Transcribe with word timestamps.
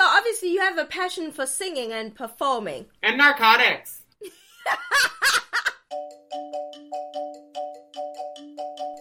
So 0.00 0.06
obviously 0.06 0.48
you 0.50 0.60
have 0.60 0.78
a 0.78 0.86
passion 0.86 1.30
for 1.30 1.44
singing 1.44 1.92
and 1.92 2.14
performing. 2.14 2.86
And 3.02 3.18
narcotics. 3.18 4.00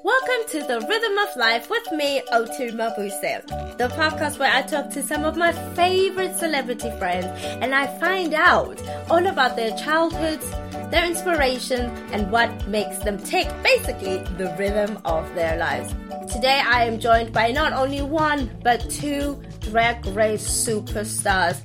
Welcome 0.04 0.50
to 0.50 0.60
the 0.60 0.86
Rhythm 0.90 1.18
of 1.20 1.38
Life 1.38 1.70
with 1.70 1.90
me, 1.94 2.22
Oti 2.34 2.72
Mabuse, 2.72 3.48
the 3.78 3.88
podcast 3.88 4.40
where 4.40 4.54
I 4.54 4.62
talk 4.62 4.90
to 4.90 5.02
some 5.02 5.24
of 5.24 5.38
my 5.38 5.54
favorite 5.74 6.38
celebrity 6.38 6.92
friends 6.98 7.28
and 7.62 7.74
I 7.74 7.88
find 7.98 8.34
out 8.34 8.82
all 9.10 9.26
about 9.26 9.56
their 9.56 9.74
childhoods, 9.78 10.52
their 10.92 11.06
inspiration, 11.06 11.92
and 12.12 12.30
what 12.30 12.68
makes 12.68 12.98
them 13.00 13.18
tick, 13.18 13.48
basically, 13.64 14.18
the 14.38 14.54
rhythm 14.60 15.00
of 15.06 15.34
their 15.34 15.56
lives. 15.56 15.96
Today 16.30 16.62
I 16.64 16.84
am 16.84 17.00
joined 17.00 17.32
by 17.32 17.52
not 17.52 17.72
only 17.72 18.02
one, 18.02 18.52
but 18.64 18.90
two 18.90 19.42
drag 19.70 20.04
race 20.08 20.48
superstars. 20.48 21.62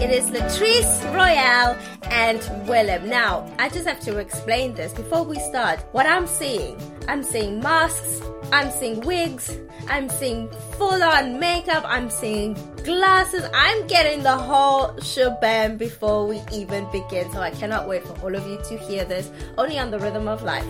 It 0.00 0.10
is 0.10 0.30
Latrice 0.30 1.14
Royale 1.14 1.76
and 2.10 2.40
Willam. 2.66 3.04
Now, 3.06 3.48
I 3.58 3.68
just 3.68 3.86
have 3.86 4.00
to 4.00 4.18
explain 4.18 4.74
this 4.74 4.92
before 4.92 5.22
we 5.22 5.38
start. 5.38 5.80
What 5.92 6.06
I'm 6.06 6.26
seeing, 6.26 6.76
I'm 7.08 7.22
seeing 7.22 7.60
masks, 7.60 8.20
I'm 8.52 8.70
seeing 8.70 9.00
wigs, 9.00 9.56
I'm 9.88 10.08
seeing 10.08 10.50
full 10.76 11.02
on 11.02 11.38
makeup, 11.38 11.84
I'm 11.86 12.10
seeing 12.10 12.54
glasses. 12.82 13.44
I'm 13.54 13.86
getting 13.86 14.24
the 14.24 14.36
whole 14.36 14.98
shebang 15.00 15.76
before 15.76 16.26
we 16.26 16.40
even 16.52 16.90
begin. 16.90 17.30
So 17.32 17.40
I 17.40 17.50
cannot 17.50 17.88
wait 17.88 18.04
for 18.04 18.18
all 18.22 18.34
of 18.34 18.46
you 18.46 18.58
to 18.68 18.76
hear 18.76 19.04
this 19.04 19.30
only 19.56 19.78
on 19.78 19.92
the 19.92 20.00
rhythm 20.00 20.26
of 20.26 20.42
life. 20.42 20.66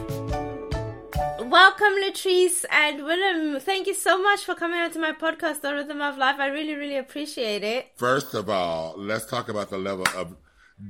Welcome, 1.56 1.94
Latrice 2.04 2.66
and 2.70 3.00
Willam. 3.00 3.62
Thank 3.62 3.86
you 3.86 3.94
so 3.94 4.22
much 4.22 4.44
for 4.44 4.54
coming 4.54 4.78
on 4.78 4.90
to 4.90 4.98
my 4.98 5.12
podcast, 5.12 5.62
The 5.62 5.72
Rhythm 5.72 6.02
of 6.02 6.18
Life. 6.18 6.36
I 6.38 6.48
really, 6.48 6.74
really 6.74 6.98
appreciate 6.98 7.64
it. 7.64 7.92
First 7.96 8.34
of 8.34 8.50
all, 8.50 8.92
let's 8.98 9.24
talk 9.24 9.48
about 9.48 9.70
the 9.70 9.78
level 9.78 10.04
of 10.14 10.36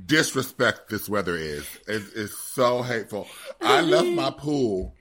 disrespect 0.05 0.89
this 0.89 1.07
weather 1.07 1.37
is. 1.37 1.65
It 1.87 2.03
is 2.13 2.37
so 2.37 2.81
hateful. 2.81 3.29
I 3.61 3.79
left 3.79 4.09
my 4.09 4.29
pool. 4.37 4.93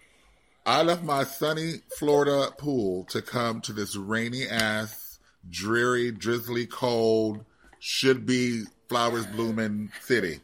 I 0.65 0.85
left 0.85 1.03
my 1.03 1.25
sunny 1.25 1.81
Florida 1.99 2.53
pool 2.57 3.03
to 3.07 3.21
come 3.21 3.61
to 3.63 3.73
this 3.73 3.97
rainy 3.97 4.47
ass, 4.47 5.19
dreary, 5.51 6.13
drizzly, 6.13 6.67
cold, 6.67 7.45
should 7.81 8.25
be 8.25 8.67
flowers 8.89 9.27
blooming 9.27 9.91
city. 10.01 10.39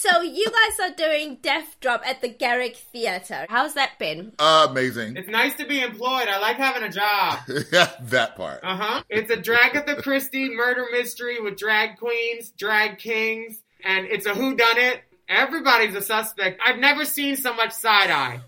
So 0.00 0.22
you 0.22 0.46
guys 0.46 0.80
are 0.90 0.94
doing 0.94 1.36
Death 1.42 1.76
Drop 1.78 2.00
at 2.06 2.22
the 2.22 2.28
Garrick 2.28 2.74
Theatre. 2.74 3.44
How's 3.50 3.74
that 3.74 3.98
been? 3.98 4.32
Amazing. 4.38 5.18
It's 5.18 5.28
nice 5.28 5.54
to 5.56 5.66
be 5.66 5.82
employed. 5.82 6.26
I 6.26 6.38
like 6.38 6.56
having 6.56 6.84
a 6.84 6.88
job. 6.88 7.40
yeah, 7.70 7.90
that 8.04 8.34
part. 8.34 8.60
Uh 8.62 8.76
huh. 8.76 9.02
It's 9.10 9.30
a 9.30 9.36
Dragatha 9.36 10.02
Christie 10.02 10.54
murder 10.54 10.86
mystery 10.90 11.38
with 11.38 11.58
drag 11.58 11.98
queens, 11.98 12.48
drag 12.48 12.96
kings, 12.96 13.60
and 13.84 14.06
it's 14.06 14.24
a 14.24 14.32
whodunit. 14.32 15.00
Everybody's 15.28 15.94
a 15.94 16.00
suspect. 16.00 16.62
I've 16.64 16.78
never 16.78 17.04
seen 17.04 17.36
so 17.36 17.52
much 17.52 17.72
side 17.72 18.08
eye. 18.10 18.40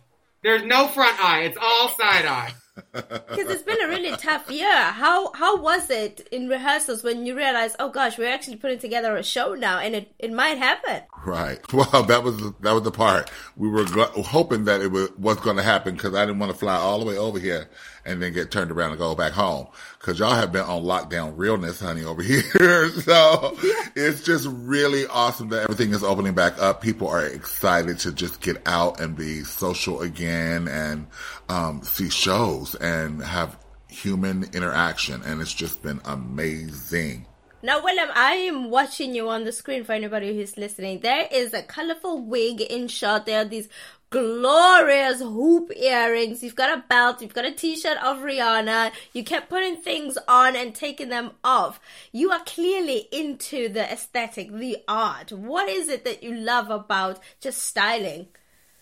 There's 0.43 0.65
no 0.65 0.89
front 0.89 1.23
eye. 1.23 1.41
It's 1.41 1.59
all 1.61 1.91
side 1.91 2.25
eye. 2.25 2.55
Because 2.93 3.51
it's 3.51 3.63
been 3.63 3.83
a 3.83 3.89
really 3.89 4.17
tough 4.17 4.51
year. 4.51 4.75
How 4.75 5.33
how 5.35 5.61
was 5.61 5.91
it 5.91 6.27
in 6.33 6.49
rehearsals 6.49 7.03
when 7.03 7.27
you 7.27 7.37
realized, 7.37 7.77
oh 7.79 7.91
gosh, 7.91 8.17
we're 8.17 8.33
actually 8.33 8.57
putting 8.57 8.79
together 8.79 9.15
a 9.17 9.23
show 9.23 9.55
now, 9.55 9.79
and 9.79 9.95
it, 9.95 10.15
it 10.19 10.33
might 10.33 10.57
happen. 10.57 11.03
Right. 11.25 11.61
Well, 11.73 12.03
that 12.05 12.23
was 12.23 12.37
that 12.61 12.73
was 12.73 12.83
the 12.83 12.91
part 12.91 13.31
we 13.57 13.69
were 13.69 13.85
gl- 13.85 14.25
hoping 14.25 14.65
that 14.65 14.81
it 14.81 14.89
was, 14.91 15.11
was 15.19 15.39
going 15.41 15.57
to 15.57 15.63
happen 15.63 15.95
because 15.95 16.15
I 16.15 16.25
didn't 16.27 16.39
want 16.39 16.53
to 16.53 16.59
fly 16.59 16.75
all 16.75 16.99
the 16.99 17.05
way 17.07 17.17
over 17.17 17.39
here 17.39 17.69
and 18.05 18.21
then 18.21 18.33
get 18.33 18.51
turned 18.51 18.71
around 18.71 18.91
and 18.91 18.99
go 18.99 19.15
back 19.15 19.33
home 19.33 19.67
because 19.99 20.19
y'all 20.19 20.35
have 20.35 20.53
been 20.53 20.65
on 20.65 20.83
lockdown 20.83 21.35
realness, 21.37 21.81
honey, 21.81 22.05
over 22.05 22.23
here. 22.23 22.89
so 22.91 23.57
it's 23.95 24.23
just 24.23 24.49
really 24.51 25.07
awesome 25.07 25.49
that 25.51 25.63
everything 25.63 25.93
is 25.93 26.03
opening 26.03 26.35
back 26.35 26.61
up. 26.61 26.83
People 26.83 27.09
are 27.09 27.25
excited 27.27 27.99
to 28.01 28.13
just 28.13 28.41
get 28.41 28.61
out 28.67 29.01
and 29.01 29.17
be 29.17 29.45
social 29.45 30.01
again 30.03 30.67
and 30.69 31.07
um, 31.49 31.83
see 31.83 32.11
shows 32.11 32.75
and 32.77 33.23
have 33.23 33.57
human 33.89 34.45
interaction, 34.55 35.23
and 35.23 35.41
it's 35.41 35.53
just 35.53 35.83
been 35.83 36.01
amazing. 36.05 37.27
Now, 37.65 37.81
Willam, 37.81 38.11
I 38.13 38.33
am 38.33 38.71
watching 38.71 39.15
you 39.15 39.29
on 39.29 39.45
the 39.45 39.53
screen 39.53 39.85
for 39.85 39.93
anybody 39.93 40.35
who's 40.37 40.57
listening. 40.57 40.99
There 40.99 41.29
is 41.31 41.55
a 41.55 41.63
colorful 41.63 42.21
wig 42.21 42.61
in 42.61 42.89
shot. 42.89 43.25
There 43.25 43.43
are 43.43 43.45
these 43.45 43.69
glorious 44.11 45.21
hoop 45.21 45.71
earrings. 45.77 46.43
You've 46.43 46.57
got 46.57 46.77
a 46.77 46.83
belt. 46.89 47.23
You've 47.23 47.35
got 47.35 47.45
a 47.45 47.53
t-shirt 47.53 47.99
of 47.99 48.19
Rihanna. 48.19 48.91
You 49.13 49.23
kept 49.23 49.49
putting 49.49 49.77
things 49.77 50.19
on 50.27 50.57
and 50.57 50.75
taking 50.75 51.09
them 51.09 51.31
off. 51.45 51.79
You 52.11 52.33
are 52.33 52.43
clearly 52.45 53.07
into 53.13 53.69
the 53.69 53.93
aesthetic, 53.93 54.53
the 54.53 54.79
art. 54.89 55.31
What 55.31 55.69
is 55.69 55.89
it 55.89 56.05
that 56.05 56.25
you 56.25 56.35
love 56.35 56.69
about 56.69 57.21
just 57.41 57.63
styling? 57.63 58.27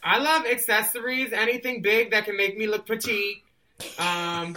I 0.02 0.20
love 0.20 0.46
accessories, 0.46 1.34
anything 1.34 1.82
big 1.82 2.12
that 2.12 2.24
can 2.24 2.38
make 2.38 2.56
me 2.56 2.66
look 2.66 2.86
petite. 2.86 3.44
Um, 3.98 4.56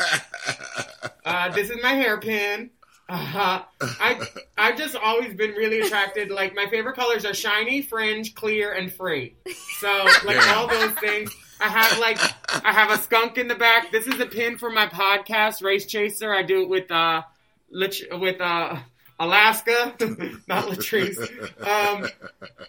uh, 1.25 1.49
this 1.51 1.69
is 1.69 1.83
my 1.83 1.91
hairpin. 1.91 2.69
Uh-huh. 3.09 3.63
I 3.81 4.27
I've 4.57 4.77
just 4.77 4.95
always 4.95 5.33
been 5.33 5.51
really 5.51 5.81
attracted. 5.81 6.31
Like 6.31 6.55
my 6.55 6.67
favorite 6.67 6.95
colors 6.95 7.25
are 7.25 7.33
shiny, 7.33 7.81
fringe, 7.81 8.33
clear, 8.33 8.71
and 8.73 8.91
free. 8.91 9.35
So 9.79 9.91
like 10.25 10.37
Yeah. 10.37 10.53
all 10.55 10.67
those 10.67 10.91
things. 10.93 11.29
I 11.59 11.67
have 11.67 11.99
like 11.99 12.17
I 12.65 12.71
have 12.71 12.91
a 12.91 12.97
skunk 13.01 13.37
in 13.37 13.47
the 13.47 13.55
back. 13.55 13.91
This 13.91 14.07
is 14.07 14.19
a 14.19 14.25
pin 14.25 14.57
for 14.57 14.69
my 14.69 14.87
podcast, 14.87 15.61
Race 15.63 15.85
Chaser. 15.85 16.33
I 16.33 16.43
do 16.43 16.61
it 16.61 16.69
with 16.69 16.89
uh 16.91 17.23
with 17.71 18.39
uh 18.41 18.77
Alaska, 19.19 19.93
not 20.47 20.65
Latrice. 20.65 21.19
Um, 21.65 22.07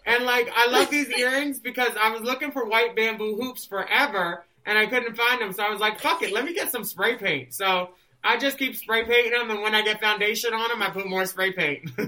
and 0.04 0.24
like 0.24 0.50
I 0.54 0.68
love 0.70 0.90
these 0.90 1.08
earrings 1.10 1.58
because 1.60 1.90
I 2.00 2.10
was 2.10 2.22
looking 2.22 2.50
for 2.52 2.66
white 2.66 2.94
bamboo 2.94 3.36
hoops 3.40 3.64
forever 3.64 4.44
and 4.66 4.76
I 4.78 4.86
couldn't 4.86 5.16
find 5.16 5.40
them. 5.40 5.52
So 5.52 5.62
I 5.62 5.70
was 5.70 5.80
like, 5.80 6.00
fuck 6.00 6.22
it, 6.22 6.32
let 6.32 6.44
me 6.44 6.54
get 6.54 6.70
some 6.70 6.84
spray 6.84 7.16
paint. 7.16 7.54
So 7.54 7.90
I 8.26 8.38
just 8.38 8.56
keep 8.56 8.74
spray 8.74 9.04
painting 9.04 9.32
them, 9.32 9.50
and 9.50 9.60
when 9.60 9.74
I 9.74 9.82
get 9.82 10.00
foundation 10.00 10.54
on 10.54 10.70
them, 10.70 10.82
I 10.82 10.88
put 10.88 11.06
more 11.06 11.26
spray 11.26 11.52
paint. 11.52 11.90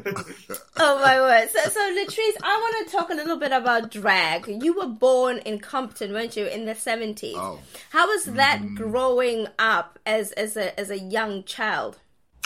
Oh 0.79 1.01
my 1.01 1.19
word! 1.19 1.49
So, 1.49 1.71
so 1.71 1.81
Latrice, 1.81 2.37
I 2.43 2.55
want 2.61 2.87
to 2.87 2.93
talk 2.95 3.09
a 3.09 3.15
little 3.15 3.39
bit 3.39 3.51
about 3.51 3.91
drag. 3.91 4.47
You 4.63 4.75
were 4.75 4.87
born 4.87 5.39
in 5.39 5.59
Compton, 5.59 6.13
weren't 6.13 6.37
you, 6.37 6.45
in 6.45 6.67
the 6.67 6.75
seventies? 6.75 7.35
Oh. 7.39 7.61
How 7.89 8.07
was 8.07 8.25
that 8.25 8.63
growing 8.75 9.47
up 9.59 9.99
as 10.05 10.33
as 10.33 10.55
a 10.59 10.79
as 10.79 10.91
a 10.91 10.99
young 10.99 11.45
child? 11.45 11.99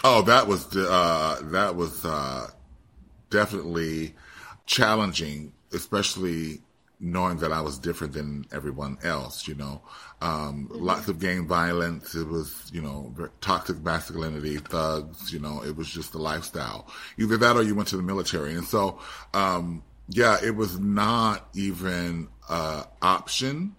Oh, 0.04 0.22
that 0.22 0.46
was 0.46 0.76
uh, 0.76 1.40
that 1.42 1.74
was 1.74 2.04
uh, 2.04 2.50
definitely 3.30 4.14
challenging, 4.66 5.52
especially 5.72 6.60
knowing 7.00 7.38
that 7.38 7.52
I 7.52 7.60
was 7.62 7.78
different 7.78 8.12
than 8.12 8.44
everyone 8.52 8.98
else. 9.02 9.48
You 9.48 9.54
know, 9.54 9.82
um, 10.20 10.68
lots 10.70 11.08
of 11.08 11.18
gang 11.18 11.46
violence. 11.46 12.14
It 12.14 12.28
was 12.28 12.70
you 12.72 12.82
know 12.82 13.14
toxic 13.40 13.82
masculinity, 13.82 14.58
thugs. 14.58 15.32
You 15.32 15.40
know, 15.40 15.62
it 15.62 15.76
was 15.76 15.88
just 15.88 16.12
the 16.12 16.18
lifestyle. 16.18 16.86
Either 17.18 17.36
that 17.38 17.56
or 17.56 17.62
you 17.62 17.74
went 17.74 17.88
to 17.88 17.96
the 17.96 18.02
military, 18.02 18.54
and 18.54 18.64
so 18.64 19.00
um, 19.34 19.82
yeah, 20.08 20.38
it 20.42 20.54
was 20.56 20.78
not 20.78 21.48
even 21.54 22.28
a 22.48 22.84
option 23.00 23.76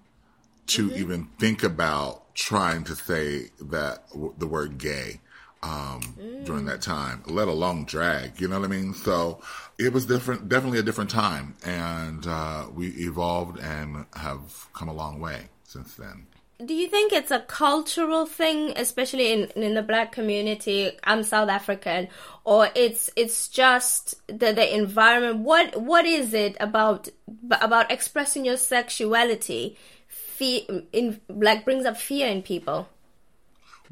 to 0.67 0.93
even 0.95 1.25
think 1.37 1.63
about 1.63 2.33
trying 2.33 2.83
to 2.85 2.95
say 2.95 3.49
that 3.59 4.09
w- 4.11 4.33
the 4.37 4.47
word 4.47 4.77
gay 4.77 5.19
um, 5.63 6.01
during 6.43 6.65
that 6.65 6.81
time, 6.81 7.23
let 7.27 7.47
alone 7.47 7.85
drag. 7.85 8.41
You 8.41 8.47
know 8.47 8.59
what 8.59 8.65
I 8.65 8.71
mean? 8.71 8.93
So 8.93 9.41
it 9.77 9.93
was 9.93 10.05
different, 10.05 10.49
definitely 10.49 10.79
a 10.79 10.83
different 10.83 11.09
time, 11.09 11.55
and 11.65 12.25
uh, 12.27 12.65
we 12.73 12.87
evolved 12.89 13.59
and 13.59 14.05
have 14.15 14.67
come 14.73 14.89
a 14.89 14.93
long 14.93 15.19
way 15.19 15.49
since 15.63 15.95
then. 15.95 16.27
Do 16.63 16.75
you 16.75 16.87
think 16.87 17.11
it's 17.11 17.31
a 17.31 17.39
cultural 17.39 18.27
thing, 18.27 18.73
especially 18.75 19.31
in 19.31 19.45
in 19.55 19.73
the 19.73 19.81
black 19.81 20.11
community? 20.11 20.91
I'm 21.03 21.23
South 21.23 21.49
African, 21.49 22.07
or 22.43 22.69
it's 22.75 23.09
it's 23.15 23.47
just 23.47 24.15
the 24.27 24.53
the 24.53 24.75
environment. 24.75 25.39
What 25.39 25.81
what 25.81 26.05
is 26.05 26.35
it 26.35 26.57
about 26.59 27.09
about 27.49 27.91
expressing 27.91 28.45
your 28.45 28.57
sexuality? 28.57 29.77
Fear 30.07 30.83
in 30.91 31.19
like 31.29 31.65
brings 31.65 31.85
up 31.85 31.97
fear 31.97 32.27
in 32.27 32.43
people. 32.43 32.87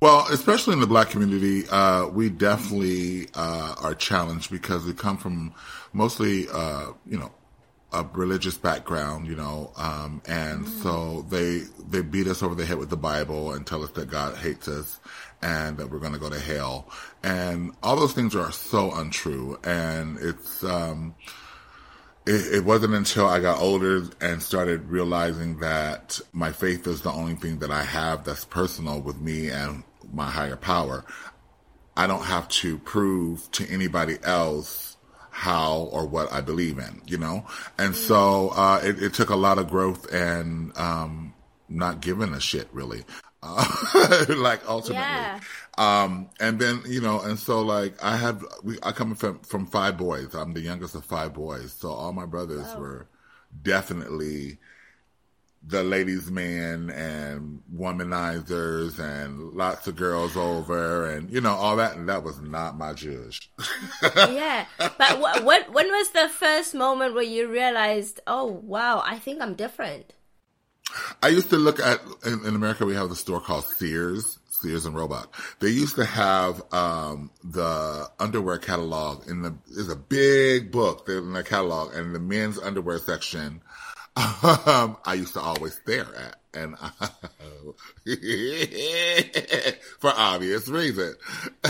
Well, 0.01 0.25
especially 0.31 0.73
in 0.73 0.79
the 0.79 0.87
black 0.87 1.09
community, 1.09 1.67
uh, 1.67 2.07
we 2.07 2.29
definitely 2.29 3.27
uh, 3.33 3.75
are 3.81 3.93
challenged 3.93 4.49
because 4.49 4.85
we 4.85 4.93
come 4.93 5.17
from 5.17 5.53
mostly, 5.91 6.47
uh, 6.53 6.93
you 7.05 7.17
know, 7.17 7.31
a 7.91 8.05
religious 8.13 8.57
background, 8.57 9.27
you 9.27 9.35
know, 9.35 9.71
um, 9.75 10.21
and 10.25 10.65
mm. 10.65 10.83
so 10.83 11.23
they 11.23 11.63
they 11.89 12.01
beat 12.01 12.27
us 12.27 12.43
over 12.43 12.55
the 12.55 12.65
head 12.65 12.77
with 12.77 12.89
the 12.89 12.97
Bible 12.97 13.51
and 13.51 13.65
tell 13.65 13.83
us 13.83 13.89
that 13.91 14.09
God 14.09 14.37
hates 14.37 14.67
us 14.67 14.99
and 15.41 15.77
that 15.77 15.89
we're 15.89 15.99
going 15.99 16.13
to 16.13 16.19
go 16.19 16.29
to 16.29 16.39
hell, 16.39 16.87
and 17.23 17.73
all 17.81 17.95
those 17.95 18.13
things 18.13 18.35
are 18.35 18.51
so 18.51 18.93
untrue. 18.93 19.57
And 19.63 20.17
it's 20.19 20.63
um, 20.63 21.15
it, 22.27 22.57
it 22.57 22.63
wasn't 22.65 22.93
until 22.93 23.25
I 23.27 23.39
got 23.39 23.59
older 23.59 24.03
and 24.21 24.41
started 24.41 24.83
realizing 24.89 25.57
that 25.59 26.19
my 26.31 26.51
faith 26.51 26.85
is 26.85 27.01
the 27.01 27.11
only 27.11 27.35
thing 27.35 27.59
that 27.59 27.71
I 27.71 27.83
have 27.83 28.23
that's 28.23 28.45
personal 28.45 29.01
with 29.01 29.19
me 29.19 29.49
and 29.49 29.83
my 30.13 30.29
higher 30.29 30.55
power. 30.55 31.05
I 31.95 32.07
don't 32.07 32.23
have 32.23 32.47
to 32.49 32.77
prove 32.79 33.49
to 33.51 33.67
anybody 33.69 34.17
else 34.23 34.97
how 35.31 35.89
or 35.91 36.05
what 36.05 36.31
I 36.33 36.41
believe 36.41 36.77
in, 36.79 37.01
you 37.05 37.17
know? 37.17 37.45
And 37.77 37.95
so, 37.95 38.49
uh, 38.49 38.81
it, 38.83 39.01
it, 39.01 39.13
took 39.13 39.29
a 39.29 39.35
lot 39.35 39.57
of 39.57 39.69
growth 39.69 40.11
and, 40.11 40.77
um, 40.77 41.33
not 41.69 42.01
giving 42.01 42.33
a 42.33 42.39
shit 42.39 42.67
really. 42.73 43.05
Uh, 43.41 44.25
like 44.37 44.67
ultimately. 44.67 45.01
Yeah. 45.01 45.39
Um, 45.77 46.29
and 46.41 46.59
then, 46.59 46.81
you 46.85 46.99
know, 46.99 47.21
and 47.21 47.39
so 47.39 47.61
like 47.61 48.03
I 48.03 48.17
had, 48.17 48.41
we, 48.63 48.77
I 48.83 48.91
come 48.91 49.15
from, 49.15 49.39
from 49.39 49.65
five 49.65 49.97
boys. 49.97 50.33
I'm 50.33 50.53
the 50.53 50.59
youngest 50.59 50.95
of 50.95 51.05
five 51.05 51.33
boys. 51.33 51.71
So 51.71 51.89
all 51.89 52.11
my 52.11 52.25
brothers 52.25 52.67
oh. 52.75 52.79
were 52.79 53.07
definitely, 53.61 54.57
the 55.61 55.83
ladies' 55.83 56.31
man 56.31 56.89
and 56.89 57.61
womanizers 57.75 58.97
and 58.97 59.53
lots 59.53 59.87
of 59.87 59.95
girls 59.95 60.37
over 60.37 61.09
and 61.09 61.29
you 61.31 61.41
know 61.41 61.53
all 61.53 61.75
that 61.75 61.95
and 61.95 62.07
that 62.07 62.23
was 62.23 62.39
not 62.41 62.77
my 62.77 62.93
judge. 62.93 63.51
yeah, 64.15 64.65
but 64.77 65.19
what, 65.19 65.43
what 65.43 65.71
when 65.73 65.87
was 65.87 66.11
the 66.11 66.29
first 66.29 66.73
moment 66.73 67.13
where 67.13 67.23
you 67.23 67.49
realized, 67.49 68.19
oh 68.25 68.45
wow, 68.45 69.03
I 69.05 69.19
think 69.19 69.41
I'm 69.41 69.55
different? 69.55 70.13
I 71.21 71.27
used 71.27 71.49
to 71.49 71.57
look 71.57 71.79
at 71.79 72.01
in, 72.25 72.45
in 72.45 72.55
America 72.55 72.85
we 72.85 72.95
have 72.95 73.09
the 73.09 73.15
store 73.15 73.41
called 73.41 73.65
Sears, 73.65 74.39
Sears 74.47 74.85
and 74.85 74.95
Roebuck. 74.95 75.35
They 75.59 75.69
used 75.69 75.95
to 75.95 76.05
have 76.05 76.61
um, 76.73 77.31
the 77.43 78.09
underwear 78.19 78.57
catalog 78.57 79.27
in 79.29 79.41
the 79.41 79.55
is 79.67 79.89
a 79.89 79.95
big 79.95 80.71
book 80.71 81.07
in 81.07 81.33
the 81.33 81.43
catalog 81.43 81.93
and 81.93 82.15
the 82.15 82.19
men's 82.19 82.57
underwear 82.57 82.97
section 82.97 83.61
um, 84.19 84.97
I 85.05 85.13
used 85.15 85.33
to 85.33 85.39
always 85.39 85.75
stare 85.75 86.07
at, 86.15 86.35
and 86.53 86.75
I, 86.81 86.89
for 89.99 90.11
obvious 90.15 90.67
reason. 90.67 91.15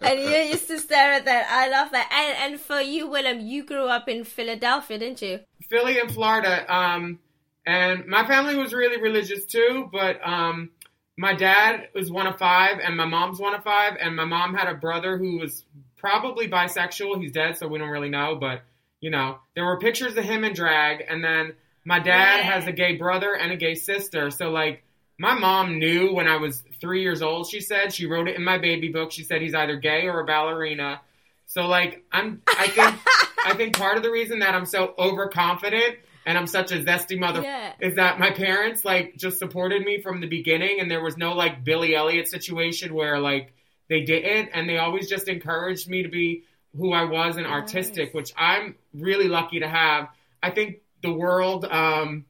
and 0.00 0.20
you 0.20 0.28
used 0.28 0.68
to 0.68 0.78
stare 0.78 1.12
at 1.12 1.24
that. 1.26 1.46
I 1.50 1.68
love 1.68 1.90
that. 1.92 2.08
And 2.12 2.52
and 2.52 2.60
for 2.60 2.80
you, 2.80 3.08
Willam, 3.08 3.46
you 3.46 3.64
grew 3.64 3.86
up 3.88 4.08
in 4.08 4.24
Philadelphia, 4.24 4.98
didn't 4.98 5.20
you? 5.22 5.40
Philly 5.68 5.98
and 5.98 6.10
Florida. 6.10 6.64
Um, 6.74 7.18
and 7.66 8.06
my 8.06 8.26
family 8.26 8.56
was 8.56 8.72
really 8.72 9.00
religious 9.00 9.44
too, 9.44 9.88
but 9.92 10.20
um, 10.26 10.70
my 11.18 11.34
dad 11.34 11.88
was 11.94 12.10
one 12.10 12.26
of 12.26 12.38
five, 12.38 12.78
and 12.78 12.96
my 12.96 13.06
mom's 13.06 13.38
one 13.38 13.54
of 13.54 13.64
five, 13.64 13.96
and 14.00 14.16
my 14.16 14.24
mom 14.24 14.54
had 14.54 14.68
a 14.68 14.74
brother 14.74 15.18
who 15.18 15.38
was 15.38 15.64
probably 15.96 16.48
bisexual. 16.48 17.20
He's 17.20 17.32
dead, 17.32 17.58
so 17.58 17.68
we 17.68 17.78
don't 17.78 17.90
really 17.90 18.08
know, 18.08 18.36
but 18.36 18.62
you 19.00 19.10
know, 19.10 19.38
there 19.54 19.64
were 19.64 19.78
pictures 19.78 20.16
of 20.16 20.24
him 20.24 20.44
in 20.44 20.54
drag, 20.54 21.04
and 21.06 21.22
then 21.22 21.52
my 21.86 22.00
dad 22.00 22.38
yeah. 22.38 22.42
has 22.42 22.66
a 22.66 22.72
gay 22.72 22.96
brother 22.96 23.34
and 23.34 23.52
a 23.52 23.56
gay 23.56 23.76
sister. 23.76 24.30
So 24.30 24.50
like 24.50 24.82
my 25.18 25.38
mom 25.38 25.78
knew 25.78 26.12
when 26.12 26.26
I 26.26 26.36
was 26.36 26.62
three 26.80 27.00
years 27.00 27.22
old, 27.22 27.48
she 27.48 27.60
said, 27.60 27.94
she 27.94 28.06
wrote 28.06 28.28
it 28.28 28.34
in 28.34 28.44
my 28.44 28.58
baby 28.58 28.88
book. 28.88 29.12
She 29.12 29.22
said 29.22 29.40
he's 29.40 29.54
either 29.54 29.76
gay 29.76 30.08
or 30.08 30.20
a 30.20 30.24
ballerina. 30.26 31.00
So 31.46 31.66
like 31.68 32.04
I'm 32.10 32.42
I 32.48 32.66
think 32.66 32.98
I 33.46 33.54
think 33.54 33.78
part 33.78 33.96
of 33.96 34.02
the 34.02 34.10
reason 34.10 34.40
that 34.40 34.54
I'm 34.54 34.66
so 34.66 34.94
overconfident 34.98 35.98
and 36.26 36.36
I'm 36.36 36.48
such 36.48 36.72
a 36.72 36.82
zesty 36.82 37.16
mother 37.16 37.40
yeah. 37.40 37.72
is 37.80 37.94
that 37.94 38.18
my 38.18 38.32
parents 38.32 38.84
like 38.84 39.16
just 39.16 39.38
supported 39.38 39.84
me 39.84 40.02
from 40.02 40.20
the 40.20 40.26
beginning 40.26 40.80
and 40.80 40.90
there 40.90 41.02
was 41.02 41.16
no 41.16 41.34
like 41.34 41.64
Billy 41.64 41.94
Elliot 41.94 42.26
situation 42.26 42.94
where 42.94 43.20
like 43.20 43.54
they 43.88 44.00
didn't 44.02 44.50
and 44.52 44.68
they 44.68 44.78
always 44.78 45.08
just 45.08 45.28
encouraged 45.28 45.88
me 45.88 46.02
to 46.02 46.08
be 46.08 46.42
who 46.76 46.92
I 46.92 47.04
was 47.04 47.36
and 47.36 47.46
artistic, 47.46 48.06
nice. 48.08 48.14
which 48.14 48.32
I'm 48.36 48.74
really 48.92 49.28
lucky 49.28 49.60
to 49.60 49.68
have. 49.68 50.08
I 50.42 50.50
think 50.50 50.80
the 51.02 51.12
world 51.12 51.64
um, 51.64 52.24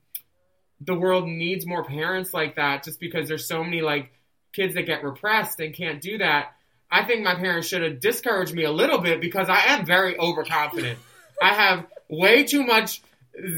the 0.81 0.95
world 0.95 1.27
needs 1.27 1.67
more 1.67 1.85
parents 1.85 2.35
like 2.35 2.57
that 2.57 2.85
just 2.85 3.01
because 3.01 3.29
there's 3.29 3.47
so 3.47 3.65
many 3.65 3.81
like 3.81 4.13
kids 4.53 4.75
that 4.75 4.83
get 4.83 5.03
repressed 5.03 5.61
and 5.61 5.75
can't 5.75 6.01
do 6.01 6.19
that. 6.19 6.53
I 6.91 7.05
think 7.05 7.23
my 7.25 7.35
parents 7.35 7.69
should 7.69 7.83
have 7.83 8.01
discouraged 8.01 8.55
me 8.55 8.65
a 8.65 8.71
little 8.71 8.99
bit 8.99 9.21
because 9.21 9.49
I 9.49 9.59
am 9.67 9.85
very 9.85 10.19
overconfident. 10.19 10.99
I 11.43 11.55
have 11.55 11.87
way 12.09 12.45
too 12.45 12.65
much 12.65 13.03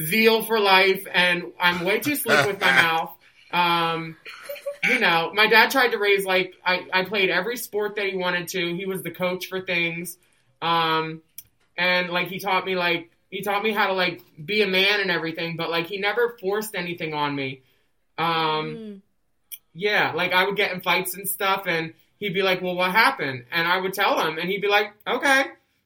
zeal 0.02 0.42
for 0.42 0.58
life 0.58 1.06
and 1.12 1.52
I'm 1.60 1.84
way 1.84 2.00
too 2.00 2.16
slick 2.16 2.46
with 2.46 2.60
my 2.60 2.72
mouth. 2.82 3.16
Um, 3.52 4.16
you 4.84 4.98
know, 4.98 5.32
my 5.34 5.46
dad 5.46 5.70
tried 5.70 5.88
to 5.88 5.98
raise 5.98 6.24
like 6.24 6.54
I, 6.64 6.86
I 6.92 7.04
played 7.04 7.30
every 7.30 7.56
sport 7.56 7.96
that 7.96 8.06
he 8.06 8.16
wanted 8.16 8.48
to. 8.48 8.74
He 8.74 8.86
was 8.86 9.02
the 9.02 9.10
coach 9.10 9.46
for 9.46 9.60
things. 9.60 10.16
Um, 10.62 11.22
and 11.76 12.10
like 12.10 12.28
he 12.28 12.38
taught 12.38 12.64
me 12.64 12.76
like 12.76 13.10
he 13.30 13.42
taught 13.42 13.62
me 13.62 13.72
how 13.72 13.88
to 13.88 13.92
like 13.92 14.22
be 14.42 14.62
a 14.62 14.66
man 14.66 15.00
and 15.00 15.10
everything, 15.10 15.56
but 15.56 15.70
like 15.70 15.86
he 15.86 15.98
never 15.98 16.36
forced 16.40 16.74
anything 16.74 17.14
on 17.14 17.34
me. 17.34 17.62
Um, 18.16 18.24
mm. 18.26 19.00
yeah, 19.74 20.12
like 20.12 20.32
I 20.32 20.44
would 20.44 20.56
get 20.56 20.72
in 20.72 20.80
fights 20.80 21.14
and 21.14 21.28
stuff, 21.28 21.64
and 21.66 21.94
he'd 22.18 22.34
be 22.34 22.42
like, 22.42 22.62
"Well, 22.62 22.74
what 22.74 22.92
happened?" 22.92 23.44
And 23.52 23.68
I 23.68 23.78
would 23.78 23.92
tell 23.92 24.20
him, 24.26 24.38
and 24.38 24.48
he'd 24.48 24.62
be 24.62 24.68
like, 24.68 24.92
"Okay." 25.06 25.44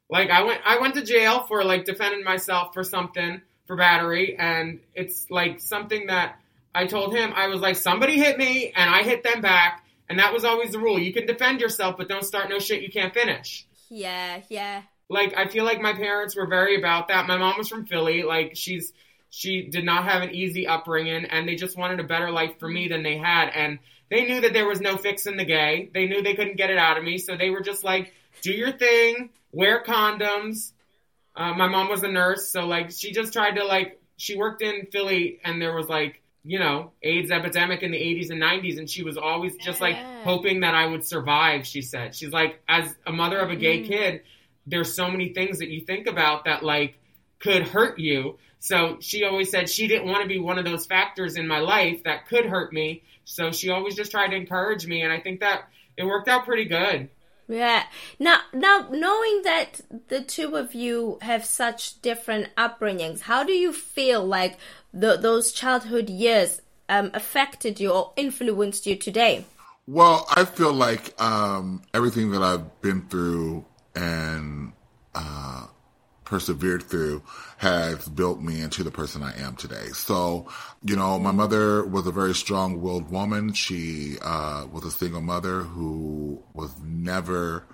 Like 0.09 0.31
I 0.31 0.43
went, 0.43 0.61
I 0.65 0.79
went 0.79 0.95
to 0.95 1.03
jail 1.03 1.45
for 1.49 1.65
like 1.65 1.85
defending 1.85 2.23
myself 2.23 2.75
for 2.75 2.85
something 2.85 3.41
for 3.67 3.77
battery, 3.77 4.37
and 4.39 4.81
it's 4.95 5.31
like 5.31 5.61
something 5.61 6.07
that 6.07 6.37
I 6.75 6.87
told 6.87 7.15
him. 7.15 7.33
I 7.35 7.49
was 7.49 7.61
like, 7.61 7.77
somebody 7.77 8.19
hit 8.19 8.39
me, 8.39 8.73
and 8.77 8.91
I 8.95 9.03
hit 9.03 9.23
them 9.23 9.41
back, 9.41 9.85
and 10.09 10.19
that 10.19 10.33
was 10.33 10.45
always 10.45 10.73
the 10.73 10.79
rule. 10.79 10.99
You 10.99 11.13
can 11.13 11.27
defend 11.27 11.61
yourself, 11.61 11.97
but 11.97 12.09
don't 12.09 12.25
start 12.25 12.51
no 12.51 12.59
shit 12.59 12.83
you 12.83 12.91
can't 12.91 13.15
finish. 13.15 13.67
Yeah, 13.89 14.43
yeah 14.49 14.83
like 15.13 15.35
I 15.37 15.47
feel 15.47 15.65
like 15.65 15.81
my 15.81 15.93
parents 15.93 16.35
were 16.35 16.47
very 16.47 16.77
about 16.77 17.09
that. 17.09 17.27
My 17.27 17.37
mom 17.37 17.55
was 17.59 17.69
from 17.69 17.87
Philly. 17.87 18.23
Like 18.23 18.53
she's 18.55 18.93
she 19.31 19.63
did 19.63 19.85
not 19.85 20.05
have 20.05 20.23
an 20.23 20.35
easy 20.35 20.67
upbringing 20.67 21.25
and 21.25 21.49
they 21.49 21.55
just 21.55 21.77
wanted 21.77 22.01
a 22.01 22.05
better 22.05 22.31
life 22.31 22.59
for 22.59 22.69
me 22.69 22.89
than 22.89 23.03
they 23.03 23.17
had 23.17 23.49
and 23.49 23.79
they 24.13 24.27
knew 24.27 24.43
that 24.43 24.53
there 24.53 24.67
was 24.67 24.79
no 24.79 24.99
fixing 24.99 25.39
the 25.39 25.45
gay. 25.47 25.91
They 25.95 26.07
knew 26.07 26.23
they 26.23 26.35
couldn't 26.35 26.59
get 26.59 26.69
it 26.69 26.77
out 26.77 26.99
of 26.99 27.05
me, 27.05 27.17
so 27.17 27.35
they 27.35 27.49
were 27.49 27.63
just 27.63 27.83
like, 27.83 28.13
"Do 28.43 28.53
your 28.53 28.71
thing, 28.71 29.31
wear 29.53 29.83
condoms." 29.83 30.73
Uh, 31.35 31.55
my 31.55 31.67
mom 31.67 31.89
was 31.89 32.03
a 32.03 32.09
nurse, 32.09 32.51
so 32.51 32.67
like 32.67 32.91
she 32.91 33.13
just 33.13 33.33
tried 33.33 33.53
to 33.53 33.65
like 33.65 33.99
she 34.19 34.37
worked 34.37 34.61
in 34.61 34.87
Philly 34.93 35.41
and 35.43 35.63
there 35.63 35.75
was 35.75 35.89
like 35.89 36.21
you 36.45 36.59
know 36.59 36.93
AIDS 37.03 37.31
epidemic 37.31 37.83
in 37.83 37.91
the 37.91 37.97
80s 37.97 38.29
and 38.29 38.43
90s, 38.43 38.79
and 38.79 38.91
she 38.91 39.03
was 39.03 39.17
always 39.17 39.57
just 39.57 39.81
like 39.81 39.97
hoping 40.25 40.61
that 40.61 40.75
I 40.75 40.85
would 40.85 41.07
survive. 41.07 41.67
She 41.67 41.81
said 41.81 42.15
she's 42.15 42.33
like 42.33 42.61
as 42.69 42.95
a 43.07 43.13
mother 43.13 43.39
of 43.39 43.51
a 43.51 43.57
gay 43.57 43.83
mm. 43.83 43.89
kid 43.89 44.23
there's 44.67 44.95
so 44.95 45.11
many 45.11 45.33
things 45.33 45.59
that 45.59 45.69
you 45.69 45.81
think 45.81 46.07
about 46.07 46.45
that 46.45 46.63
like 46.63 46.99
could 47.39 47.63
hurt 47.63 47.99
you. 47.99 48.39
So 48.61 48.99
she 49.01 49.25
always 49.25 49.51
said 49.51 49.69
she 49.69 49.89
didn't 49.89 50.09
want 50.09 50.23
to 50.23 50.29
be 50.29 50.39
one 50.39 50.59
of 50.59 50.65
those 50.65 50.87
factors 50.87 51.37
in 51.37 51.49
my 51.49 51.59
life 51.59 52.05
that 52.05 52.29
could 52.29 52.47
hurt 52.47 52.73
me. 52.73 53.03
So 53.25 53.51
she 53.51 53.71
always 53.71 53.97
just 53.97 54.11
tried 54.11 54.29
to 54.29 54.37
encourage 54.37 54.87
me, 54.87 55.03
and 55.03 55.13
I 55.13 55.21
think 55.21 55.41
that 55.41 55.69
it 55.97 56.05
worked 56.05 56.29
out 56.29 56.45
pretty 56.45 56.65
good. 56.65 57.09
Yeah. 57.49 57.85
Now, 58.19 58.41
now 58.53 58.89
knowing 58.91 59.43
that 59.43 59.81
the 60.09 60.23
two 60.23 60.57
of 60.57 60.75
you 60.75 61.19
have 61.23 61.45
such 61.45 62.01
different 62.03 62.55
upbringings, 62.57 63.23
how 63.23 63.45
do 63.45 63.53
you 63.53 63.73
feel 63.73 64.25
like 64.25 64.59
the, 64.95 65.17
those 65.17 65.53
childhood 65.53 66.09
years 66.09 66.63
um, 66.89 67.11
affected 67.15 67.81
you 67.81 67.91
or 67.91 68.13
influenced 68.17 68.87
you 68.87 68.97
today? 68.97 69.45
Well, 69.87 70.27
I 70.31 70.45
feel 70.45 70.73
like 70.73 71.21
um, 71.21 71.83
everything 71.93 72.31
that 72.31 72.43
I've 72.43 72.81
been 72.81 73.09
through 73.09 73.65
and 73.95 74.73
uh, 75.15 75.67
persevered 76.25 76.83
through 76.85 77.23
has 77.59 78.09
built 78.09 78.41
me 78.41 78.61
into 78.61 78.83
the 78.83 78.91
person 78.91 79.23
I 79.23 79.39
am 79.39 79.55
today. 79.55 79.89
So, 79.89 80.49
you 80.83 80.97
know, 80.97 81.19
my 81.19 81.31
mother 81.33 81.85
was 81.85 82.07
a 82.07 82.13
very 82.13 82.35
strong 82.35 82.81
willed 82.81 83.11
woman. 83.11 83.53
She 83.53 84.17
uh, 84.23 84.67
was 84.73 84.85
a 84.85 84.91
single 84.91 85.21
mother 85.21 85.61
who 85.61 86.43
was 86.55 86.71
never 86.83 87.67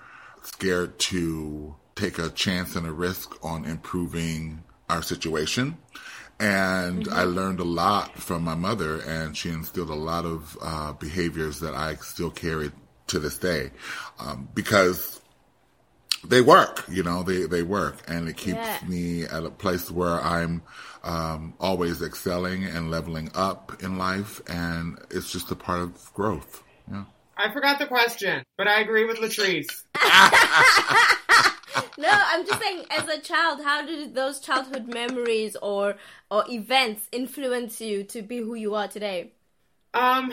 scared 0.42 0.98
to 0.98 1.76
take 1.94 2.18
a 2.18 2.30
chance 2.30 2.74
and 2.74 2.86
a 2.86 2.92
risk 2.92 3.36
on 3.44 3.64
improving 3.64 4.62
our 4.88 5.02
situation. 5.02 5.76
And 6.40 7.04
mm-hmm. 7.04 7.14
I 7.14 7.24
learned 7.24 7.60
a 7.60 7.64
lot 7.64 8.16
from 8.18 8.42
my 8.42 8.54
mother, 8.54 9.00
and 9.00 9.36
she 9.36 9.50
instilled 9.50 9.90
a 9.90 9.94
lot 9.94 10.24
of 10.24 10.56
uh, 10.62 10.92
behaviors 10.92 11.60
that 11.60 11.74
I 11.74 11.96
still 11.96 12.30
carry 12.30 12.70
to 13.08 13.18
this 13.18 13.38
day. 13.38 13.70
Um, 14.20 14.48
because 14.54 15.17
they 16.24 16.40
work, 16.40 16.84
you 16.88 17.02
know, 17.02 17.22
they, 17.22 17.46
they 17.46 17.62
work 17.62 17.96
and 18.08 18.28
it 18.28 18.36
keeps 18.36 18.56
yeah. 18.56 18.78
me 18.86 19.24
at 19.24 19.44
a 19.44 19.50
place 19.50 19.90
where 19.90 20.20
I'm, 20.20 20.62
um, 21.04 21.54
always 21.60 22.02
excelling 22.02 22.64
and 22.64 22.90
leveling 22.90 23.30
up 23.34 23.82
in 23.82 23.98
life. 23.98 24.40
And 24.48 24.98
it's 25.10 25.30
just 25.30 25.50
a 25.50 25.54
part 25.54 25.80
of 25.80 26.12
growth. 26.14 26.62
Yeah. 26.90 27.04
I 27.36 27.52
forgot 27.52 27.78
the 27.78 27.86
question, 27.86 28.44
but 28.56 28.66
I 28.66 28.80
agree 28.80 29.04
with 29.04 29.18
Latrice. 29.18 29.84
No, 31.98 32.08
I'm 32.12 32.46
just 32.46 32.60
saying, 32.60 32.84
as 32.90 33.08
a 33.08 33.20
child, 33.20 33.60
how 33.62 33.84
did 33.84 34.14
those 34.14 34.38
childhood 34.38 34.86
memories 34.86 35.56
or 35.60 35.96
or 36.30 36.44
events 36.48 37.08
influence 37.10 37.80
you 37.80 38.04
to 38.04 38.22
be 38.22 38.38
who 38.38 38.54
you 38.54 38.76
are 38.76 38.86
today? 38.86 39.32
Um, 39.94 40.32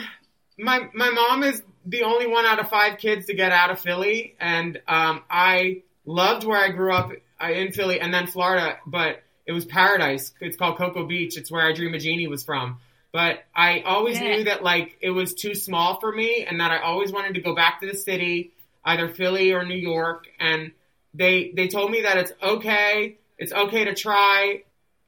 my 0.57 0.89
my 0.93 1.09
mom 1.09 1.43
is 1.43 1.61
the 1.85 2.03
only 2.03 2.27
one 2.27 2.45
out 2.45 2.59
of 2.59 2.69
five 2.69 2.97
kids 2.97 3.27
to 3.27 3.33
get 3.33 3.51
out 3.51 3.69
of 3.71 3.79
Philly, 3.79 4.35
and 4.39 4.81
um, 4.87 5.21
I 5.29 5.83
loved 6.05 6.45
where 6.45 6.57
I 6.57 6.69
grew 6.69 6.93
up 6.93 7.11
uh, 7.43 7.47
in 7.49 7.71
Philly 7.71 7.99
and 7.99 8.13
then 8.13 8.27
Florida, 8.27 8.77
but 8.85 9.21
it 9.45 9.51
was 9.51 9.65
paradise. 9.65 10.33
It's 10.41 10.57
called 10.57 10.77
Cocoa 10.77 11.05
Beach. 11.05 11.37
It's 11.37 11.51
where 11.51 11.65
I 11.67 11.73
Dream 11.73 11.93
of 11.93 12.01
Jeannie 12.01 12.27
was 12.27 12.43
from. 12.43 12.79
But 13.11 13.43
I 13.55 13.81
always 13.81 14.19
Yeah. 14.19 14.37
knew 14.37 14.43
that 14.45 14.63
like 14.63 14.97
it 15.01 15.11
was 15.11 15.33
too 15.33 15.55
small 15.55 15.99
for 15.99 16.11
me, 16.11 16.45
and 16.45 16.59
that 16.59 16.71
I 16.71 16.79
always 16.79 17.11
wanted 17.11 17.35
to 17.35 17.41
go 17.41 17.55
back 17.55 17.81
to 17.81 17.87
the 17.87 17.97
city, 17.97 18.51
either 18.83 19.07
Philly 19.09 19.53
or 19.53 19.65
New 19.65 19.75
York. 19.75 20.27
And 20.39 20.71
they 21.13 21.51
they 21.55 21.67
told 21.67 21.91
me 21.91 22.01
that 22.01 22.17
it's 22.17 22.31
okay. 22.41 23.17
It's 23.37 23.53
okay 23.53 23.85
to 23.85 23.93
try. 23.93 24.63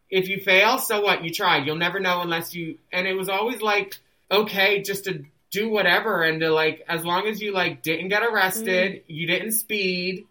If 0.10 0.30
you 0.30 0.39
fail, 0.39 0.77
so 0.77 1.01
what? 1.01 1.24
You 1.24 1.32
tried. 1.32 1.66
You'll 1.66 1.75
never 1.75 2.00
know 2.00 2.22
unless 2.22 2.54
you. 2.54 2.77
And 2.94 3.08
it 3.08 3.13
was 3.13 3.27
always 3.30 3.62
like 3.62 3.98
okay 4.30 4.82
just 4.82 5.06
to 5.06 5.25
do 5.58 5.70
whatever 5.70 6.24
and 6.24 6.40
to 6.42 6.50
like 6.52 6.84
as 6.88 7.04
long 7.04 7.28
as 7.28 7.42
you 7.42 7.52
like 7.52 7.82
didn't 7.82 8.10
get 8.10 8.24
arrested, 8.24 9.04
you 9.08 9.26
didn't 9.26 9.52
speed, 9.54 10.28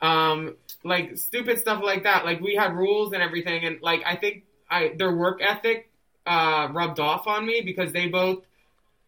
um, 0.00 0.56
like 0.82 1.16
stupid 1.16 1.58
stuff 1.58 1.82
like 1.82 2.02
that. 2.02 2.24
Like 2.24 2.40
we 2.40 2.54
had 2.56 2.74
rules 2.74 3.12
and 3.12 3.22
everything, 3.22 3.64
and 3.64 3.80
like 3.80 4.02
I 4.04 4.16
think 4.16 4.44
I 4.68 4.92
their 4.96 5.14
work 5.14 5.40
ethic 5.40 5.90
uh, 6.26 6.68
rubbed 6.72 6.98
off 6.98 7.26
on 7.26 7.46
me 7.46 7.62
because 7.64 7.92
they 7.92 8.08
both 8.08 8.44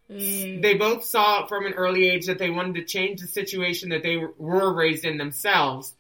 they 0.09 0.75
both 0.75 1.05
saw 1.05 1.47
from 1.47 1.67
an 1.67 1.75
early 1.75 2.09
age 2.09 2.27
that 2.27 2.39
they 2.39 2.51
wanted 2.51 2.77
to 2.77 2.85
change 2.85 3.21
the 3.21 3.27
situation 3.27 3.91
that 3.91 4.03
they 4.03 4.17
were 4.17 4.73
raised 4.73 5.05
in 5.05 5.19
themselves, 5.19 5.95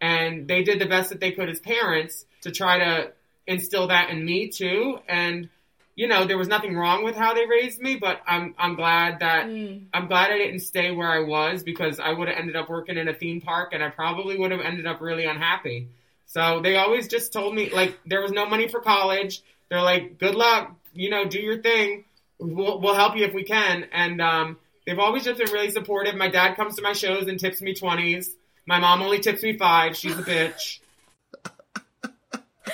and 0.00 0.46
they 0.46 0.62
did 0.62 0.78
the 0.78 0.86
best 0.86 1.10
that 1.10 1.20
they 1.20 1.32
could 1.32 1.48
as 1.48 1.60
parents 1.60 2.24
to 2.42 2.50
try 2.50 2.78
to 2.78 3.12
instill 3.46 3.88
that 3.88 4.10
in 4.10 4.24
me 4.24 4.48
too. 4.48 4.98
And 5.08 5.48
you 5.94 6.08
know, 6.08 6.24
there 6.24 6.38
was 6.38 6.48
nothing 6.48 6.74
wrong 6.76 7.04
with 7.04 7.16
how 7.16 7.34
they 7.34 7.46
raised 7.46 7.80
me, 7.80 7.96
but 7.96 8.20
I'm 8.26 8.54
I'm 8.58 8.74
glad 8.76 9.20
that 9.20 9.46
I'm 9.92 10.06
glad 10.06 10.30
I 10.30 10.38
didn't 10.38 10.60
stay 10.60 10.90
where 10.90 11.10
I 11.10 11.20
was 11.20 11.62
because 11.62 12.00
I 12.00 12.12
would 12.12 12.28
have 12.28 12.38
ended 12.38 12.56
up 12.56 12.70
working 12.70 12.96
in 12.96 13.08
a 13.08 13.14
theme 13.14 13.40
park 13.40 13.70
and 13.72 13.82
I 13.82 13.90
probably 13.90 14.38
would 14.38 14.50
have 14.52 14.60
ended 14.60 14.86
up 14.86 15.00
really 15.00 15.26
unhappy. 15.26 15.88
So 16.26 16.60
they 16.62 16.76
always 16.76 17.08
just 17.08 17.32
told 17.32 17.54
me 17.54 17.68
like 17.70 17.98
there 18.06 18.22
was 18.22 18.32
no 18.32 18.46
money 18.46 18.68
for 18.68 18.80
college. 18.80 19.42
They're 19.68 19.82
like, 19.82 20.18
good 20.18 20.34
luck, 20.34 20.74
you 20.94 21.10
know, 21.10 21.24
do 21.26 21.40
your 21.40 21.60
thing. 21.62 22.04
We'll, 22.38 22.80
we'll 22.80 22.94
help 22.94 23.16
you 23.16 23.24
if 23.24 23.34
we 23.34 23.44
can. 23.44 23.86
And 23.92 24.20
um, 24.20 24.58
they've 24.86 24.98
always 24.98 25.24
just 25.24 25.38
been 25.38 25.52
really 25.52 25.70
supportive. 25.70 26.14
My 26.14 26.28
dad 26.28 26.56
comes 26.56 26.76
to 26.76 26.82
my 26.82 26.92
shows 26.94 27.28
and 27.28 27.38
tips 27.38 27.60
me 27.62 27.74
twenties. 27.74 28.30
My 28.66 28.78
mom 28.80 29.02
only 29.02 29.20
tips 29.20 29.42
me 29.42 29.58
five. 29.58 29.96
She's 29.96 30.18
a 30.18 30.22
bitch. 30.22 30.78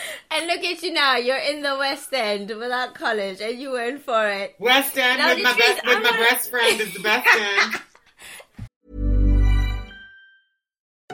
And 0.30 0.46
look 0.46 0.62
at 0.62 0.82
you 0.82 0.92
now, 0.92 1.16
you're 1.16 1.36
in 1.38 1.62
the 1.62 1.76
West 1.78 2.12
End 2.12 2.50
without 2.50 2.94
college, 2.94 3.40
and 3.40 3.58
you 3.58 3.72
went 3.72 4.02
for 4.02 4.28
it. 4.28 4.54
West 4.58 4.96
End 4.98 5.18
Now, 5.18 5.34
with 5.34 5.42
my 5.42 5.52
Latrice, 5.52 5.58
best 5.58 5.86
with 5.86 6.02
my 6.02 6.10
gonna- 6.10 6.18
best 6.18 6.50
friend 6.50 6.80
is 6.80 6.92
the 6.94 7.00
best 7.00 7.28
end. 7.36 7.74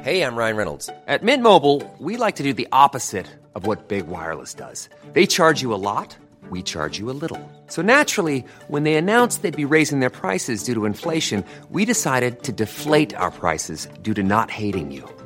Hey, 0.03 0.23
I'm 0.23 0.37
Ryan 0.37 0.57
Reynolds. 0.57 0.91
At 1.07 1.23
Mint 1.23 1.43
Mobile, 1.43 1.83
we 1.99 2.17
like 2.17 2.37
to 2.37 2.43
do 2.43 2.53
the 2.53 2.69
opposite 2.73 3.27
of 3.55 3.67
what 3.67 3.89
Big 3.89 4.07
Wireless 4.09 4.53
does. 4.53 4.89
They 5.13 5.27
charge 5.27 5.63
you 5.63 5.73
a 5.73 5.77
lot, 5.81 6.17
we 6.51 6.61
charge 6.63 6.99
you 6.99 7.09
a 7.11 7.13
little. 7.17 7.41
So 7.69 7.81
naturally, 7.81 8.45
when 8.69 8.83
they 8.83 8.97
announced 8.97 9.41
they'd 9.43 9.57
be 9.57 9.65
raising 9.65 10.01
their 10.01 10.11
prices 10.11 10.63
due 10.65 10.75
to 10.75 10.85
inflation, 10.85 11.43
we 11.71 11.85
decided 11.87 12.43
to 12.43 12.53
deflate 12.53 13.15
our 13.15 13.31
prices 13.31 13.89
due 14.03 14.13
to 14.15 14.23
not 14.23 14.51
hating 14.51 14.91
you. 14.91 15.09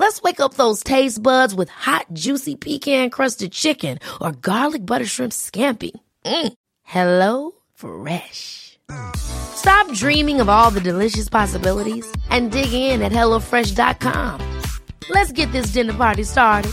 Let's 0.00 0.22
wake 0.22 0.40
up 0.40 0.54
those 0.54 0.82
taste 0.82 1.22
buds 1.22 1.54
with 1.54 1.68
hot, 1.68 2.06
juicy 2.14 2.56
pecan-crusted 2.56 3.52
chicken 3.52 3.98
or 4.18 4.32
garlic 4.32 4.86
butter 4.86 5.04
shrimp 5.04 5.32
scampi. 5.32 5.90
Mm. 6.24 6.54
Hello 6.84 7.52
Fresh. 7.74 8.78
Stop 9.16 9.92
dreaming 9.92 10.40
of 10.40 10.48
all 10.48 10.70
the 10.70 10.80
delicious 10.80 11.28
possibilities 11.28 12.10
and 12.30 12.50
dig 12.50 12.72
in 12.72 13.02
at 13.02 13.12
HelloFresh.com. 13.12 14.40
Let's 15.10 15.32
get 15.32 15.52
this 15.52 15.72
dinner 15.74 15.92
party 15.92 16.24
started. 16.24 16.72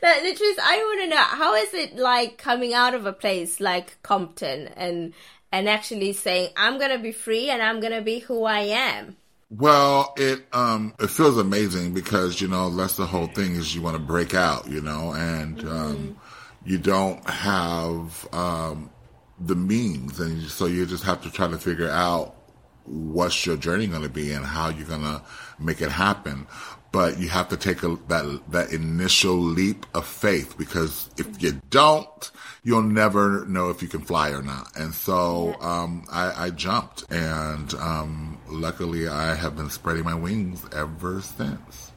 But 0.00 0.22
Latrice, 0.22 0.58
I 0.62 0.76
want 0.86 1.00
to 1.02 1.08
know 1.08 1.16
how 1.16 1.54
is 1.56 1.74
it 1.74 1.96
like 1.96 2.38
coming 2.38 2.74
out 2.74 2.94
of 2.94 3.06
a 3.06 3.12
place 3.12 3.58
like 3.58 4.00
Compton 4.02 4.68
and 4.68 5.12
and 5.52 5.68
actually 5.68 6.12
saying 6.12 6.50
I'm 6.56 6.78
gonna 6.78 6.98
be 6.98 7.12
free 7.12 7.50
and 7.50 7.62
I'm 7.62 7.80
gonna 7.80 8.02
be 8.02 8.20
who 8.20 8.44
I 8.44 8.60
am. 8.60 9.16
Well, 9.50 10.14
it 10.16 10.44
um 10.52 10.94
it 11.00 11.10
feels 11.10 11.36
amazing 11.36 11.92
because 11.92 12.40
you 12.40 12.48
know 12.48 12.70
that's 12.70 12.96
the 12.96 13.06
whole 13.06 13.26
thing 13.26 13.56
is 13.56 13.74
you 13.74 13.82
want 13.82 13.96
to 13.96 14.02
break 14.02 14.34
out, 14.34 14.68
you 14.68 14.80
know, 14.80 15.12
and 15.12 15.60
um 15.68 16.16
you 16.64 16.78
don't 16.78 17.28
have 17.28 18.28
um 18.32 18.90
the 19.40 19.56
means, 19.56 20.20
and 20.20 20.42
so 20.42 20.66
you 20.66 20.86
just 20.86 21.04
have 21.04 21.22
to 21.22 21.30
try 21.30 21.48
to 21.48 21.58
figure 21.58 21.90
out 21.90 22.36
what's 22.84 23.46
your 23.46 23.56
journey 23.56 23.86
going 23.86 24.02
to 24.02 24.08
be 24.08 24.32
and 24.32 24.44
how 24.44 24.68
you're 24.68 24.86
going 24.86 25.02
to 25.02 25.22
make 25.58 25.80
it 25.80 25.90
happen. 25.90 26.46
But 26.92 27.18
you 27.18 27.28
have 27.28 27.48
to 27.50 27.56
take 27.56 27.84
a, 27.84 27.96
that 28.08 28.40
that 28.48 28.72
initial 28.72 29.36
leap 29.36 29.86
of 29.94 30.06
faith 30.06 30.58
because 30.58 31.08
if 31.16 31.40
you 31.40 31.60
don't, 31.70 32.30
you'll 32.64 32.82
never 32.82 33.46
know 33.46 33.70
if 33.70 33.80
you 33.80 33.86
can 33.86 34.00
fly 34.00 34.30
or 34.30 34.42
not. 34.42 34.76
And 34.76 34.92
so 34.92 35.54
um, 35.60 36.04
I, 36.10 36.46
I 36.46 36.50
jumped, 36.50 37.04
and 37.12 37.72
um, 37.74 38.40
luckily 38.48 39.06
I 39.06 39.36
have 39.36 39.56
been 39.56 39.70
spreading 39.70 40.02
my 40.02 40.14
wings 40.14 40.66
ever 40.74 41.20
since. 41.20 41.92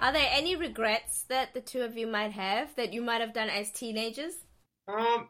Are 0.00 0.12
there 0.12 0.28
any 0.30 0.54
regrets 0.56 1.24
that 1.28 1.54
the 1.54 1.60
two 1.60 1.80
of 1.80 1.96
you 1.96 2.06
might 2.06 2.32
have 2.32 2.74
that 2.76 2.92
you 2.92 3.02
might 3.02 3.20
have 3.20 3.32
done 3.32 3.48
as 3.48 3.70
teenagers? 3.70 4.34
Um, 4.86 5.28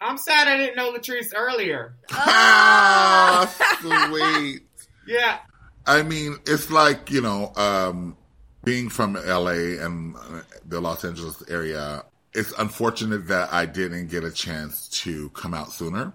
I'm 0.00 0.16
sad 0.18 0.48
I 0.48 0.56
didn't 0.56 0.76
know 0.76 0.92
Latrice 0.92 1.32
earlier. 1.36 1.94
Ah, 2.12 3.46
sweet. 3.80 4.62
Yeah, 5.06 5.38
I 5.86 6.02
mean, 6.02 6.36
it's 6.46 6.70
like, 6.70 7.10
you 7.10 7.20
know, 7.20 7.52
um, 7.56 8.16
being 8.64 8.88
from 8.88 9.14
LA 9.14 9.78
and 9.84 10.14
uh, 10.16 10.42
the 10.66 10.80
Los 10.80 11.04
Angeles 11.04 11.42
area, 11.48 12.04
it's 12.32 12.52
unfortunate 12.58 13.28
that 13.28 13.52
I 13.52 13.66
didn't 13.66 14.08
get 14.08 14.22
a 14.24 14.30
chance 14.30 14.88
to 15.02 15.30
come 15.30 15.52
out 15.54 15.72
sooner 15.72 16.12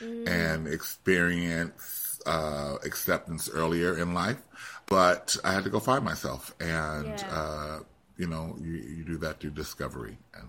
and 0.00 0.68
experience 0.68 2.20
uh, 2.24 2.76
acceptance 2.84 3.50
earlier 3.52 3.98
in 3.98 4.14
life. 4.14 4.38
But 4.86 5.36
I 5.44 5.52
had 5.52 5.64
to 5.64 5.70
go 5.70 5.80
find 5.80 6.04
myself. 6.04 6.54
And, 6.60 7.20
Yeah. 7.20 7.28
uh, 7.28 7.78
you 8.16 8.26
know, 8.26 8.56
you, 8.60 8.72
you 8.72 9.04
do 9.04 9.18
that 9.18 9.40
through 9.40 9.50
discovery. 9.50 10.16
And 10.34 10.48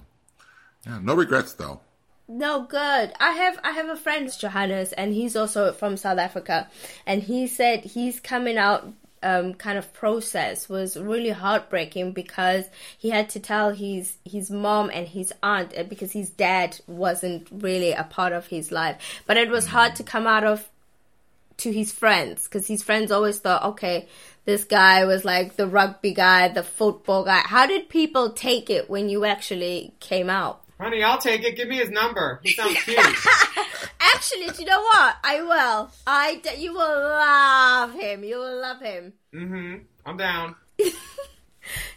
yeah, 0.86 1.00
no 1.02 1.16
regrets 1.16 1.54
though. 1.54 1.82
No, 2.32 2.62
good. 2.62 3.12
I 3.20 3.32
have 3.32 3.60
I 3.64 3.72
have 3.72 3.90
a 3.90 3.96
friend, 3.96 4.32
Johannes, 4.38 4.94
and 4.94 5.12
he's 5.12 5.36
also 5.36 5.74
from 5.74 5.98
South 5.98 6.20
Africa, 6.20 6.68
and 7.08 7.24
he 7.24 7.48
said 7.48 7.84
he's 7.84 8.20
coming 8.20 8.56
out 8.56 8.88
um, 9.24 9.56
kind 9.56 9.80
of 9.80 9.92
process 9.94 10.70
was 10.70 10.96
really 10.96 11.32
heartbreaking 11.32 12.12
because 12.12 12.66
he 13.00 13.10
had 13.10 13.30
to 13.30 13.40
tell 13.40 13.72
his 13.72 14.16
his 14.24 14.52
mom 14.52 14.92
and 14.94 15.08
his 15.08 15.34
aunt 15.42 15.74
uh, 15.76 15.82
because 15.82 16.12
his 16.12 16.30
dad 16.30 16.80
wasn't 16.86 17.48
really 17.52 17.94
a 17.94 18.04
part 18.04 18.32
of 18.32 18.46
his 18.46 18.72
life, 18.72 19.24
but 19.26 19.36
it 19.36 19.50
was 19.50 19.66
hard 19.66 19.96
to 19.96 20.04
come 20.04 20.28
out 20.28 20.44
of 20.44 20.70
to 21.58 21.74
his 21.74 21.92
friends 21.92 22.44
because 22.44 22.68
his 22.68 22.84
friends 22.84 23.12
always 23.12 23.40
thought, 23.40 23.64
okay, 23.64 24.08
this 24.46 24.66
guy 24.66 25.04
was 25.06 25.26
like 25.26 25.56
the 25.56 25.68
rugby 25.68 26.14
guy, 26.14 26.48
the 26.48 26.62
football 26.62 27.26
guy. 27.26 27.40
How 27.40 27.66
did 27.66 27.90
people 27.90 28.30
take 28.30 28.70
it 28.70 28.88
when 28.88 29.10
you 29.10 29.26
actually 29.26 29.96
came 30.00 30.30
out? 30.30 30.64
Honey, 30.80 31.04
I'll 31.04 31.18
take 31.20 31.44
it. 31.44 31.56
Give 31.56 31.68
me 31.68 31.78
his 31.78 31.90
number. 31.90 32.40
He 32.44 32.52
sounds 32.54 32.78
cute. 32.84 32.98
Actually, 34.00 34.48
do 34.48 34.62
you 34.62 34.66
know 34.66 34.82
what? 34.82 35.16
I 35.24 35.42
will. 35.42 35.92
I 36.08 36.36
d- 36.44 36.62
you 36.62 36.74
will 36.74 36.80
love 36.80 37.94
him. 37.94 38.24
You 38.24 38.38
will 38.40 38.62
love 38.62 38.80
him. 38.82 39.14
mm-hmm. 39.34 39.76
I'm 40.06 40.18
down. 40.18 40.56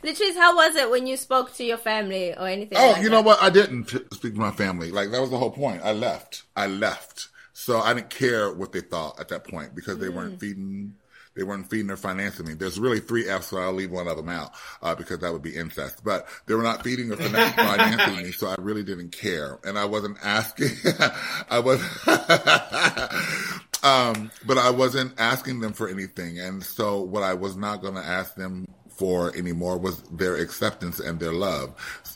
Latrice, 0.04 0.34
how 0.36 0.54
was 0.54 0.76
it 0.76 0.90
when 0.90 1.06
you 1.06 1.16
spoke 1.16 1.54
to 1.54 1.64
your 1.64 1.78
family 1.78 2.34
or 2.34 2.46
anything? 2.46 2.76
Oh, 2.78 2.88
like 2.92 2.96
you 3.02 3.04
that? 3.08 3.10
know 3.10 3.22
what? 3.22 3.40
I 3.42 3.48
didn't 3.48 3.88
speak 4.12 4.34
to 4.34 4.40
my 4.40 4.50
family. 4.50 4.90
Like 4.90 5.10
that 5.12 5.20
was 5.20 5.30
the 5.30 5.38
whole 5.38 5.50
point. 5.52 5.80
I 5.82 5.92
left. 5.92 6.42
I 6.56 6.66
left. 6.66 7.28
So 7.54 7.78
I 7.78 7.94
didn't 7.94 8.10
care 8.10 8.52
what 8.52 8.72
they 8.72 8.80
thought 8.80 9.18
at 9.20 9.28
that 9.28 9.44
point 9.44 9.74
because 9.74 9.98
they 9.98 10.08
weren't 10.08 10.40
feeding 10.40 10.94
they 11.34 11.42
weren't 11.42 11.68
feeding 11.70 11.90
or 11.90 11.96
financing 11.96 12.46
me. 12.46 12.54
There's 12.54 12.78
really 12.78 13.00
three 13.00 13.28
F's, 13.28 13.48
so 13.48 13.58
I'll 13.58 13.72
leave 13.72 13.90
one 13.90 14.08
of 14.08 14.16
them 14.16 14.28
out 14.28 14.52
uh, 14.82 14.94
because 14.94 15.20
that 15.20 15.32
would 15.32 15.42
be 15.42 15.56
incest. 15.56 16.04
But 16.04 16.26
they 16.46 16.54
were 16.54 16.62
not 16.62 16.82
feeding 16.84 17.12
or 17.12 17.16
financing 17.16 18.24
me, 18.24 18.32
so 18.32 18.48
I 18.48 18.56
really 18.58 18.82
didn't 18.82 19.12
care, 19.12 19.58
and 19.64 19.78
I 19.78 19.84
wasn't 19.86 20.18
asking. 20.22 20.70
I 21.50 21.58
was, 21.58 21.80
um, 23.82 24.30
but 24.46 24.58
I 24.58 24.70
wasn't 24.70 25.18
asking 25.18 25.60
them 25.60 25.72
for 25.72 25.88
anything, 25.88 26.38
and 26.38 26.62
so 26.62 27.00
what 27.00 27.22
I 27.22 27.34
was 27.34 27.56
not 27.56 27.82
going 27.82 27.94
to 27.94 28.04
ask 28.04 28.34
them 28.34 28.66
for 28.96 29.34
anymore 29.36 29.78
was 29.78 30.02
their 30.02 30.36
acceptance 30.36 31.00
and 31.00 31.18
their 31.18 31.32
love. 31.32 31.74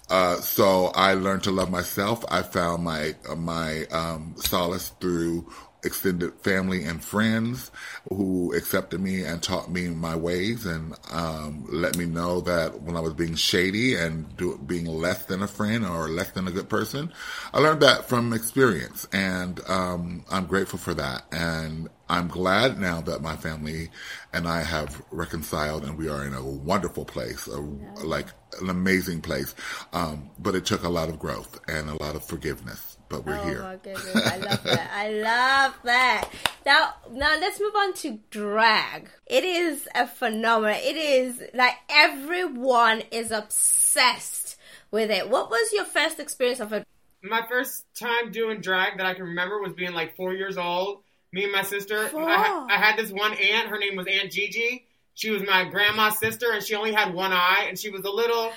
Uh, 0.09 0.37
so 0.37 0.93
I 0.95 1.15
learned 1.15 1.43
to 1.45 1.51
love 1.51 1.71
myself. 1.71 2.25
I 2.29 2.43
found 2.43 2.85
my 2.85 3.15
my 3.37 3.87
um, 3.87 4.35
solace 4.37 4.91
through 5.01 5.51
extended 5.85 6.35
family 6.41 6.85
and 6.85 7.03
friends 7.03 7.71
who 8.09 8.53
accepted 8.55 9.01
me 9.01 9.23
and 9.23 9.43
taught 9.43 9.71
me 9.71 9.89
my 9.89 10.17
ways 10.17 10.67
and 10.67 10.95
um, 11.11 11.67
let 11.71 11.97
me 11.97 12.07
know 12.07 12.41
that 12.41 12.83
when 12.83 12.97
I 12.97 13.01
was 13.01 13.15
being 13.15 13.35
shady 13.35 13.95
and 13.95 14.37
do, 14.37 14.59
being 14.59 14.87
less 14.87 15.25
than 15.27 15.43
a 15.43 15.49
friend 15.49 15.85
or 15.85 16.09
less 16.09 16.31
than 16.31 16.49
a 16.49 16.51
good 16.51 16.69
person, 16.69 17.13
I 17.53 17.61
learned 17.61 17.83
that 17.83 18.09
from 18.09 18.33
experience, 18.33 19.07
and 19.13 19.61
um, 19.69 20.25
I'm 20.31 20.47
grateful 20.47 20.79
for 20.79 20.95
that. 20.95 21.25
And 21.33 21.89
I'm 22.09 22.29
glad 22.29 22.79
now 22.79 23.01
that 23.03 23.23
my 23.23 23.37
family 23.37 23.91
and 24.33 24.47
I 24.47 24.63
have 24.63 25.03
reconciled, 25.11 25.85
and 25.85 25.99
we 25.99 26.09
are 26.09 26.25
in 26.25 26.35
a 26.35 26.45
wonderful 26.45 27.05
place, 27.05 27.47
a, 27.47 27.61
like 28.05 28.29
an 28.61 28.71
amazing 28.71 29.21
place. 29.21 29.55
Um, 29.93 30.31
but 30.39 30.55
it 30.55 30.65
took 30.65 30.85
a 30.85 30.89
lot 30.89 31.09
of 31.09 31.19
growth 31.19 31.59
and 31.69 31.89
a 31.89 32.03
lot 32.03 32.15
of 32.15 32.25
forgiveness. 32.25 32.96
But 33.09 33.25
we're 33.25 33.39
Oh 33.39 33.45
here. 33.45 33.63
my 33.63 33.77
goodness, 33.77 34.17
I 34.17 34.37
love 34.39 34.63
that. 34.65 34.91
I 34.93 35.09
love 35.11 35.75
that. 35.85 36.31
Now, 36.65 36.95
now 37.11 37.39
let's 37.39 37.61
move 37.61 37.75
on 37.77 37.95
to 37.95 38.19
drag. 38.31 39.09
It 39.27 39.45
is 39.45 39.89
a 39.95 40.07
phenomenon. 40.09 40.79
It 40.83 40.97
is 40.97 41.43
like 41.55 41.75
everyone 41.89 43.03
is 43.13 43.31
obsessed 43.31 44.57
with 44.91 45.11
it. 45.11 45.29
What 45.31 45.51
was 45.51 45.73
your 45.73 45.85
first 45.85 46.19
experience 46.19 46.61
of 46.61 46.73
it? 46.73 46.87
My 47.23 47.43
first 47.49 47.85
time 47.95 48.31
doing 48.33 48.61
drag 48.61 48.99
that 48.99 49.07
I 49.07 49.15
can 49.15 49.25
remember 49.25 49.61
was 49.61 49.73
being 49.73 49.93
like 49.93 50.17
four 50.17 50.35
years 50.35 50.59
old. 50.59 51.03
Me 51.33 51.45
and 51.45 51.53
my 51.53 51.63
sister. 51.63 52.09
Four. 52.09 52.29
I, 52.29 52.67
I 52.71 52.77
had 52.79 52.97
this 52.97 53.11
one 53.11 53.33
aunt. 53.35 53.69
Her 53.69 53.79
name 53.79 53.97
was 53.97 54.07
Aunt 54.07 54.33
Gigi. 54.33 54.85
She 55.15 55.31
was 55.31 55.43
my 55.47 55.65
grandma's 55.65 56.19
sister, 56.19 56.53
and 56.53 56.63
she 56.63 56.75
only 56.75 56.93
had 56.93 57.15
one 57.15 57.33
eye, 57.33 57.67
and 57.69 57.79
she 57.79 57.91
was 57.91 58.03
a 58.05 58.11
little. 58.11 58.53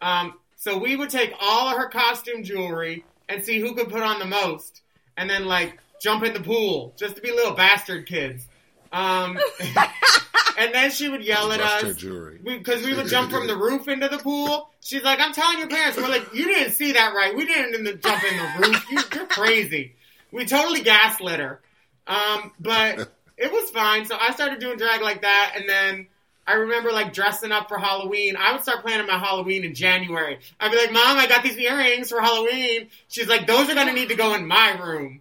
Um, 0.00 0.34
so 0.56 0.78
we 0.78 0.96
would 0.96 1.10
take 1.10 1.32
all 1.40 1.68
of 1.68 1.76
her 1.76 1.88
costume 1.88 2.44
jewelry 2.44 3.04
and 3.28 3.44
see 3.44 3.60
who 3.60 3.74
could 3.74 3.88
put 3.88 4.02
on 4.02 4.18
the 4.18 4.26
most, 4.26 4.82
and 5.16 5.28
then 5.28 5.46
like 5.46 5.78
jump 6.00 6.24
in 6.24 6.32
the 6.32 6.40
pool 6.40 6.94
just 6.96 7.16
to 7.16 7.22
be 7.22 7.30
little 7.30 7.54
bastard 7.54 8.06
kids. 8.06 8.46
Um, 8.92 9.38
and 10.58 10.74
then 10.74 10.90
she 10.90 11.08
would 11.08 11.22
yell 11.24 11.52
at 11.52 11.60
us 11.60 11.82
because 11.82 12.84
we, 12.84 12.94
would 12.94 13.06
jump 13.06 13.30
from 13.30 13.46
the 13.46 13.56
roof 13.56 13.88
into 13.88 14.08
the 14.08 14.18
pool. 14.18 14.70
She's 14.80 15.02
like, 15.02 15.20
"I'm 15.20 15.32
telling 15.32 15.58
your 15.58 15.68
parents." 15.68 15.96
We're 15.98 16.08
like, 16.08 16.34
"You 16.34 16.46
didn't 16.46 16.72
see 16.72 16.92
that 16.92 17.14
right. 17.14 17.34
We 17.34 17.46
didn't 17.46 18.02
jump 18.02 18.24
in 18.24 18.36
the 18.36 18.66
roof. 18.66 18.90
You, 18.90 19.00
you're 19.14 19.26
crazy." 19.26 19.94
We 20.30 20.44
totally 20.44 20.82
gaslit 20.82 21.40
her, 21.40 21.60
um, 22.06 22.52
but 22.60 23.08
it 23.36 23.50
was 23.52 23.70
fine. 23.70 24.04
So 24.04 24.16
I 24.20 24.32
started 24.32 24.58
doing 24.60 24.78
drag 24.78 25.00
like 25.00 25.22
that, 25.22 25.54
and 25.56 25.68
then 25.68 26.08
I 26.48 26.54
remember 26.54 26.90
like 26.92 27.12
dressing 27.12 27.52
up 27.52 27.68
for 27.68 27.76
Halloween. 27.76 28.34
I 28.34 28.52
would 28.52 28.62
start 28.62 28.82
planning 28.82 29.06
my 29.06 29.18
Halloween 29.18 29.64
in 29.64 29.74
January. 29.74 30.38
I'd 30.58 30.72
be 30.72 30.78
like, 30.78 30.92
"Mom, 30.92 31.18
I 31.18 31.26
got 31.26 31.42
these 31.42 31.58
earrings 31.58 32.08
for 32.08 32.22
Halloween." 32.22 32.88
She's 33.08 33.28
like, 33.28 33.46
"Those 33.46 33.68
are 33.68 33.74
gonna 33.74 33.92
need 33.92 34.08
to 34.08 34.14
go 34.14 34.34
in 34.34 34.46
my 34.46 34.70
room." 34.80 35.20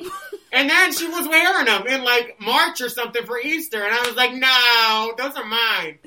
And 0.52 0.68
then 0.68 0.92
she 0.92 1.06
was 1.06 1.28
wearing 1.28 1.66
them 1.66 1.86
in 1.86 2.02
like 2.02 2.40
March 2.40 2.80
or 2.80 2.88
something 2.88 3.24
for 3.24 3.38
Easter, 3.38 3.84
and 3.84 3.94
I 3.94 4.00
was 4.00 4.16
like, 4.16 4.32
"No, 4.32 5.14
those 5.16 5.36
are 5.36 5.44
mine." 5.44 6.00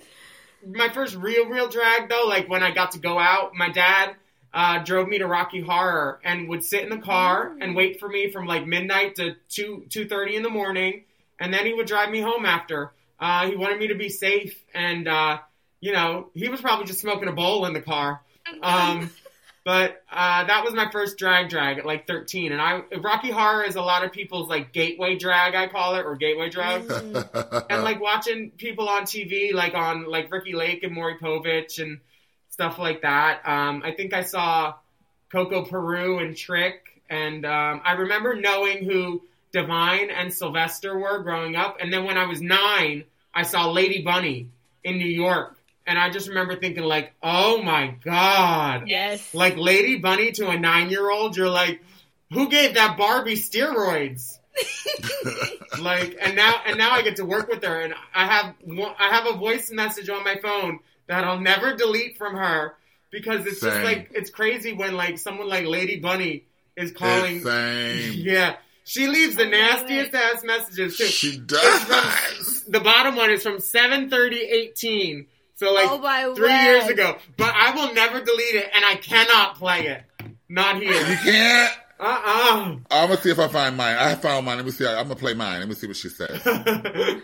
My 0.68 0.90
first 0.90 1.16
real, 1.16 1.46
real 1.48 1.70
drag 1.70 2.10
though, 2.10 2.26
like 2.28 2.50
when 2.50 2.62
I 2.62 2.72
got 2.72 2.92
to 2.92 3.00
go 3.00 3.18
out, 3.18 3.56
my 3.56 3.70
dad 3.70 4.16
uh, 4.54 4.84
drove 4.84 5.08
me 5.08 5.20
to 5.20 5.28
Rocky 5.28 5.62
Horror 5.62 6.20
and 6.26 6.50
would 6.50 6.62
sit 6.62 6.84
in 6.84 6.90
the 6.90 6.98
car 6.98 7.56
and 7.62 7.74
wait 7.74 8.02
for 8.02 8.10
me 8.10 8.32
from 8.32 8.46
like 8.46 8.68
midnight 8.68 9.16
to 9.16 9.36
two 9.48 9.86
two 9.90 10.10
thirty 10.10 10.36
in 10.36 10.44
the 10.44 10.50
morning, 10.50 11.06
and 11.40 11.54
then 11.54 11.66
he 11.66 11.74
would 11.74 11.88
drive 11.88 12.10
me 12.10 12.20
home 12.20 12.46
after. 12.46 12.92
Uh, 13.24 13.48
he 13.48 13.56
wanted 13.56 13.80
me 13.80 13.88
to 13.88 13.96
be 13.96 14.10
safe, 14.10 14.62
and 14.74 15.08
uh, 15.08 15.38
you 15.80 15.94
know, 15.94 16.30
he 16.34 16.50
was 16.50 16.60
probably 16.60 16.86
just 16.86 17.00
smoking 17.00 17.30
a 17.30 17.32
bowl 17.32 17.66
in 17.66 17.72
the 17.72 17.80
car. 17.80 18.22
Um, 18.62 19.12
but 19.64 20.04
uh, 20.12 20.44
that 20.44 20.66
was 20.66 20.74
my 20.74 20.92
first 20.92 21.18
drag 21.18 21.48
drag 21.48 21.78
at 21.78 21.86
like 21.86 22.06
13. 22.06 22.52
And 22.52 22.62
I 22.62 22.82
Rocky 23.02 23.32
Horror 23.32 23.64
is 23.64 23.78
a 23.78 23.82
lot 23.82 24.04
of 24.04 24.12
people's 24.12 24.50
like 24.50 24.74
gateway 24.74 25.16
drag, 25.16 25.56
I 25.56 25.70
call 25.70 25.96
it, 25.96 26.06
or 26.06 26.18
gateway 26.18 26.50
drag. 26.50 26.92
and 27.70 27.84
like 27.86 28.02
watching 28.02 28.52
people 28.58 28.90
on 28.90 29.04
TV, 29.04 29.54
like 29.54 29.74
on 29.74 30.06
like 30.12 30.30
Ricki 30.30 30.52
Lake 30.52 30.84
and 30.84 30.94
Maury 30.94 31.16
Povich 31.16 31.82
and 31.82 32.02
stuff 32.50 32.78
like 32.78 33.04
that. 33.04 33.40
Um, 33.46 33.84
I 33.86 33.94
think 33.94 34.12
I 34.14 34.24
saw 34.24 34.74
Coco 35.32 35.64
Peru 35.64 36.20
and 36.20 36.36
Trick, 36.36 37.02
and 37.10 37.46
um, 37.46 37.80
I 37.86 37.94
remember 37.94 38.36
knowing 38.36 38.84
who 38.84 39.24
Divine 39.54 40.10
and 40.10 40.34
Sylvester 40.34 41.00
were 41.00 41.20
growing 41.20 41.56
up. 41.56 41.78
And 41.80 41.94
then 41.94 42.04
when 42.04 42.18
I 42.18 42.26
was 42.26 42.42
nine, 42.42 43.06
I 43.34 43.44
saw 43.44 43.70
Lady 43.72 44.02
Bunny 44.02 44.50
in 44.84 44.98
New 44.98 45.06
York. 45.08 45.58
And 45.86 46.00
I 46.00 46.10
just 46.12 46.30
remember 46.30 46.56
thinking 46.56 46.84
like, 46.84 47.14
oh 47.22 47.62
my 47.62 47.96
God. 48.06 48.88
Yes. 48.88 49.34
Like 49.34 49.58
Lady 49.58 49.98
Bunny 49.98 50.32
to 50.34 50.48
a 50.50 50.58
nine 50.58 50.90
year 50.90 51.10
old, 51.12 51.36
you're 51.36 51.50
like, 51.50 51.82
who 52.32 52.48
gave 52.50 52.76
that 52.76 52.98
Barbie 52.98 53.36
steroids? 53.36 54.38
like, 55.80 56.18
and 56.22 56.36
now, 56.36 56.56
and 56.66 56.78
now 56.78 56.92
I 56.92 57.02
get 57.02 57.18
to 57.18 57.26
work 57.26 57.48
with 57.50 57.64
her, 57.64 57.82
and 57.82 57.94
I 58.14 58.26
have, 58.28 58.56
one- 58.64 58.96
I 59.00 59.10
have 59.10 59.28
a 59.28 59.34
voice 59.38 59.72
message 59.72 60.10
on 60.10 60.24
my 60.24 60.36
phone 60.38 60.80
that 61.08 61.24
I'll 61.24 61.40
never 61.40 61.76
delete 61.76 62.18
from 62.18 62.36
her 62.36 62.76
because 63.12 63.46
it's 63.46 63.60
just 63.60 63.84
like 63.84 64.10
it's 64.14 64.30
crazy 64.30 64.74
when 64.74 64.96
like 64.96 65.18
someone 65.20 65.50
like 65.50 65.66
Lady 65.66 66.00
Bunny 66.00 66.46
is 66.78 66.92
calling. 66.92 67.38
It's 67.38 67.46
same. 67.46 68.14
Yeah, 68.16 68.56
she 68.86 69.08
leaves 69.08 69.36
the 69.36 69.46
nastiest 69.46 70.14
ass 70.14 70.44
messages 70.44 70.98
too. 70.98 71.06
She 71.06 71.38
does. 71.38 72.33
The 72.74 72.80
bottom 72.82 73.16
one 73.16 73.30
is 73.30 73.44
from 73.44 73.60
seven 73.60 74.10
thirty 74.10 74.40
eighteen. 74.42 75.28
So 75.56 75.72
like 75.74 75.88
Oh, 75.90 76.00
my 76.00 76.24
three 76.36 76.50
word. 76.50 76.64
years 76.64 76.88
ago. 76.88 77.18
But 77.38 77.54
I 77.56 77.74
will 77.76 77.94
never 77.94 78.20
delete 78.20 78.56
it 78.56 78.70
and 78.74 78.84
I 78.84 78.96
cannot 78.96 79.56
play 79.56 79.88
it. 79.88 80.04
Not 80.50 80.82
here. 80.82 80.92
You 80.94 81.16
can't. 81.18 81.72
Uh 82.00 82.76
I'm 82.92 83.08
gonna 83.08 83.18
see 83.22 83.30
if 83.30 83.40
I 83.40 83.48
find 83.48 83.78
mine. 83.78 83.96
I 83.98 84.16
found 84.16 84.46
mine. 84.46 84.58
Let 84.58 84.66
me 84.66 84.72
see. 84.72 84.86
I'm 84.88 85.04
gonna 85.04 85.16
play 85.16 85.34
mine. 85.36 85.60
Let 85.60 85.70
me 85.70 85.76
see 85.76 85.88
what 85.88 85.96
she 85.96 86.10
says. 86.10 86.42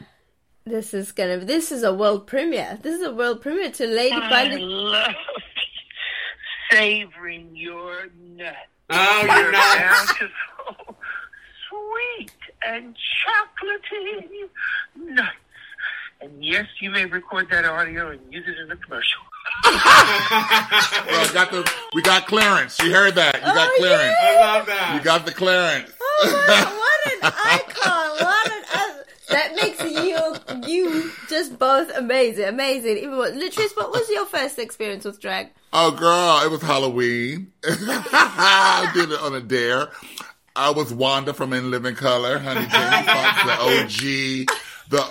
This 0.65 0.93
is 0.93 1.12
gonna. 1.13 1.38
This 1.39 1.71
is 1.71 1.81
a 1.81 1.91
world 1.91 2.27
premiere. 2.27 2.77
This 2.83 2.99
is 2.99 3.01
a 3.01 3.12
world 3.12 3.41
premiere 3.41 3.71
to 3.71 3.88
Lady 3.88 4.13
I 4.15 4.29
Bunny. 4.29 4.57
love 4.62 5.15
savoring 6.71 7.55
your 7.55 8.07
nuts. 8.15 8.55
Oh, 8.91 9.23
They're 9.25 9.41
you're 9.43 9.51
not. 9.51 10.15
Bountiful, 11.89 12.17
sweet 12.17 12.32
and 12.65 12.95
chocolatey 12.95 14.49
nuts. 15.15 15.30
And 16.21 16.43
yes, 16.43 16.65
you 16.82 16.89
may 16.89 17.06
record 17.06 17.47
that 17.52 17.63
audio 17.65 18.10
and 18.12 18.19
use 18.30 18.43
it 18.47 18.60
in 18.60 18.71
a 18.71 18.75
commercial. 18.75 19.21
Well, 21.10 21.34
got 21.34 21.52
the. 21.52 21.71
We 21.93 22.02
got 22.02 22.28
clearance. 22.28 22.78
You 22.80 22.93
heard 22.93 23.15
that. 23.15 23.36
You 23.36 23.41
got 23.41 23.69
Oh, 23.71 23.75
clearance. 23.80 24.15
I 24.21 24.36
love 24.39 24.65
that. 24.67 24.95
You 24.95 25.04
got 25.04 25.25
the 25.25 25.32
clearance. 25.32 25.91
Oh 26.02 26.45
my, 26.47 26.63
what 26.78 27.13
an 27.13 27.32
icon! 27.45 28.10
What 28.25 28.52
an 28.52 28.63
uh, 28.73 29.04
that 29.30 29.56
makes 29.56 29.82
you 29.84 30.36
you 30.67 31.12
just 31.30 31.58
both 31.58 31.89
amazing, 31.95 32.45
amazing. 32.45 32.97
Even 32.97 33.17
what, 33.17 33.34
Latrice, 33.34 33.75
what 33.75 33.91
was 33.91 34.08
your 34.10 34.25
first 34.25 34.60
experience 34.60 35.06
with 35.06 35.19
drag? 35.19 35.49
Oh, 35.73 35.91
girl, 35.91 36.41
it 36.45 36.52
was 36.52 36.62
Halloween. 36.62 37.52
I 37.65 38.91
did 38.93 39.12
it 39.12 39.19
on 39.19 39.36
a 39.36 39.41
dare. 39.41 39.88
I 40.59 40.71
was 40.71 40.93
Wanda 40.93 41.33
from 41.33 41.53
In 41.53 41.71
Living 41.71 41.95
Color, 41.95 42.37
honey. 42.37 42.67
Jamie 42.67 43.05
Foxx, 43.05 43.43
the 43.45 44.43
OG, 44.43 44.59
the 44.89 45.01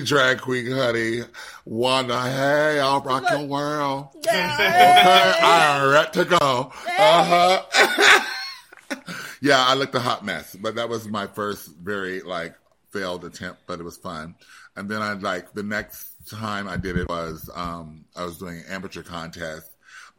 OG 0.00 0.06
drag 0.06 0.40
queen, 0.40 0.70
honey. 0.70 1.20
Wanda, 1.66 2.18
hey, 2.22 2.80
I'll 2.80 3.02
rock 3.02 3.24
your 3.30 3.44
world. 3.44 4.08
Okay, 4.16 5.36
I'm 5.42 5.90
ready 5.90 6.10
to 6.12 6.24
go. 6.24 6.72
Uh 6.98 7.62
huh. 7.68 9.04
yeah, 9.42 9.62
I 9.66 9.74
looked 9.74 9.94
a 9.94 10.00
hot 10.00 10.24
mess, 10.24 10.56
but 10.58 10.76
that 10.76 10.88
was 10.88 11.06
my 11.06 11.26
first 11.26 11.68
very 11.76 12.22
like 12.22 12.54
failed 12.90 13.26
attempt, 13.26 13.60
but 13.66 13.80
it 13.80 13.82
was 13.82 13.98
fun. 13.98 14.34
And 14.76 14.88
then 14.88 15.02
I 15.02 15.12
like 15.12 15.52
the 15.52 15.62
next 15.62 16.26
time 16.26 16.66
I 16.66 16.78
did 16.78 16.96
it 16.96 17.06
was 17.06 17.50
um 17.54 18.06
I 18.16 18.24
was 18.24 18.38
doing 18.38 18.56
an 18.60 18.64
amateur 18.70 19.02
contest. 19.02 19.69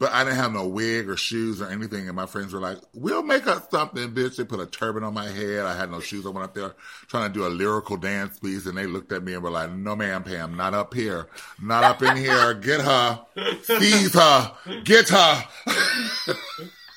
But 0.02 0.12
I 0.12 0.24
didn't 0.24 0.40
have 0.40 0.52
no 0.52 0.66
wig 0.66 1.08
or 1.08 1.16
shoes 1.16 1.62
or 1.62 1.68
anything, 1.68 2.08
and 2.08 2.16
my 2.16 2.26
friends 2.26 2.52
were 2.52 2.58
like, 2.58 2.78
"We'll 2.92 3.22
make 3.22 3.46
up 3.46 3.70
something, 3.70 4.12
bitch." 4.12 4.34
They 4.34 4.42
put 4.42 4.58
a 4.58 4.66
turban 4.66 5.04
on 5.04 5.14
my 5.14 5.28
head. 5.28 5.64
I 5.64 5.76
had 5.76 5.92
no 5.92 6.00
shoes. 6.00 6.26
I 6.26 6.30
went 6.30 6.42
up 6.42 6.54
there 6.54 6.74
trying 7.06 7.32
to 7.32 7.32
do 7.32 7.46
a 7.46 7.48
lyrical 7.48 7.96
dance 7.96 8.36
piece, 8.40 8.66
and 8.66 8.76
they 8.76 8.88
looked 8.88 9.12
at 9.12 9.22
me 9.22 9.34
and 9.34 9.44
were 9.44 9.50
like, 9.50 9.70
"No, 9.70 9.94
ma'am, 9.94 10.24
Pam, 10.24 10.56
not 10.56 10.74
up 10.74 10.92
here, 10.92 11.28
not 11.62 11.84
up 11.84 12.02
in 12.02 12.16
here. 12.16 12.52
Get 12.54 12.80
her, 12.80 13.20
seize 13.62 14.14
her, 14.14 14.52
get 14.82 15.08
her." 15.10 15.44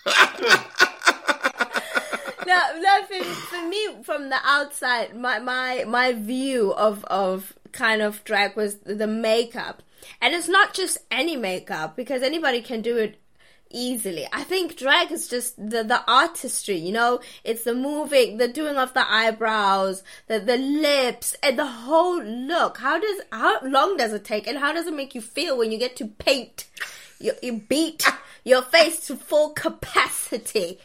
No, 0.08 0.16
no, 2.48 2.62
no. 2.80 3.06
For, 3.06 3.24
for 3.24 3.68
me, 3.68 4.02
from 4.02 4.30
the 4.30 4.40
outside, 4.44 5.16
my 5.16 5.38
my 5.38 5.84
my 5.88 6.14
view 6.14 6.74
of 6.74 7.06
of 7.06 7.54
kind 7.76 8.02
of 8.02 8.24
drag 8.24 8.56
was 8.56 8.78
the 8.80 9.06
makeup, 9.08 9.84
and 10.22 10.34
it's 10.34 10.48
not 10.48 10.74
just 10.74 10.98
any 11.12 11.36
makeup 11.36 11.96
because 11.96 12.24
anybody 12.24 12.62
can 12.62 12.82
do 12.82 12.98
it 12.98 13.20
easily. 13.70 14.26
I 14.32 14.44
think 14.44 14.78
drag 14.78 15.12
is 15.12 15.28
just 15.28 15.58
the 15.58 15.84
the 15.84 16.02
artistry, 16.08 16.78
you 16.78 16.92
know. 16.92 17.20
It's 17.44 17.66
the 17.66 17.76
moving, 17.76 18.38
the 18.38 18.48
doing 18.48 18.78
of 18.78 18.94
the 18.94 19.06
eyebrows, 19.08 20.04
the 20.28 20.40
the 20.40 20.58
lips, 20.58 21.36
and 21.44 21.60
the 21.60 21.68
whole 21.68 22.24
look. 22.24 22.78
How 22.78 23.00
does 23.00 23.22
how 23.32 23.60
long 23.62 23.98
does 23.98 24.14
it 24.14 24.26
take, 24.26 24.48
and 24.48 24.58
how 24.58 24.74
does 24.74 24.88
it 24.88 24.96
make 24.96 25.14
you 25.14 25.22
feel 25.22 25.58
when 25.58 25.72
you 25.72 25.78
get 25.78 25.96
to 25.98 26.08
paint? 26.08 26.68
You, 27.20 27.34
you 27.42 27.54
beat 27.70 28.08
your 28.44 28.62
face 28.62 29.08
to 29.08 29.16
full 29.16 29.50
capacity. 29.50 30.80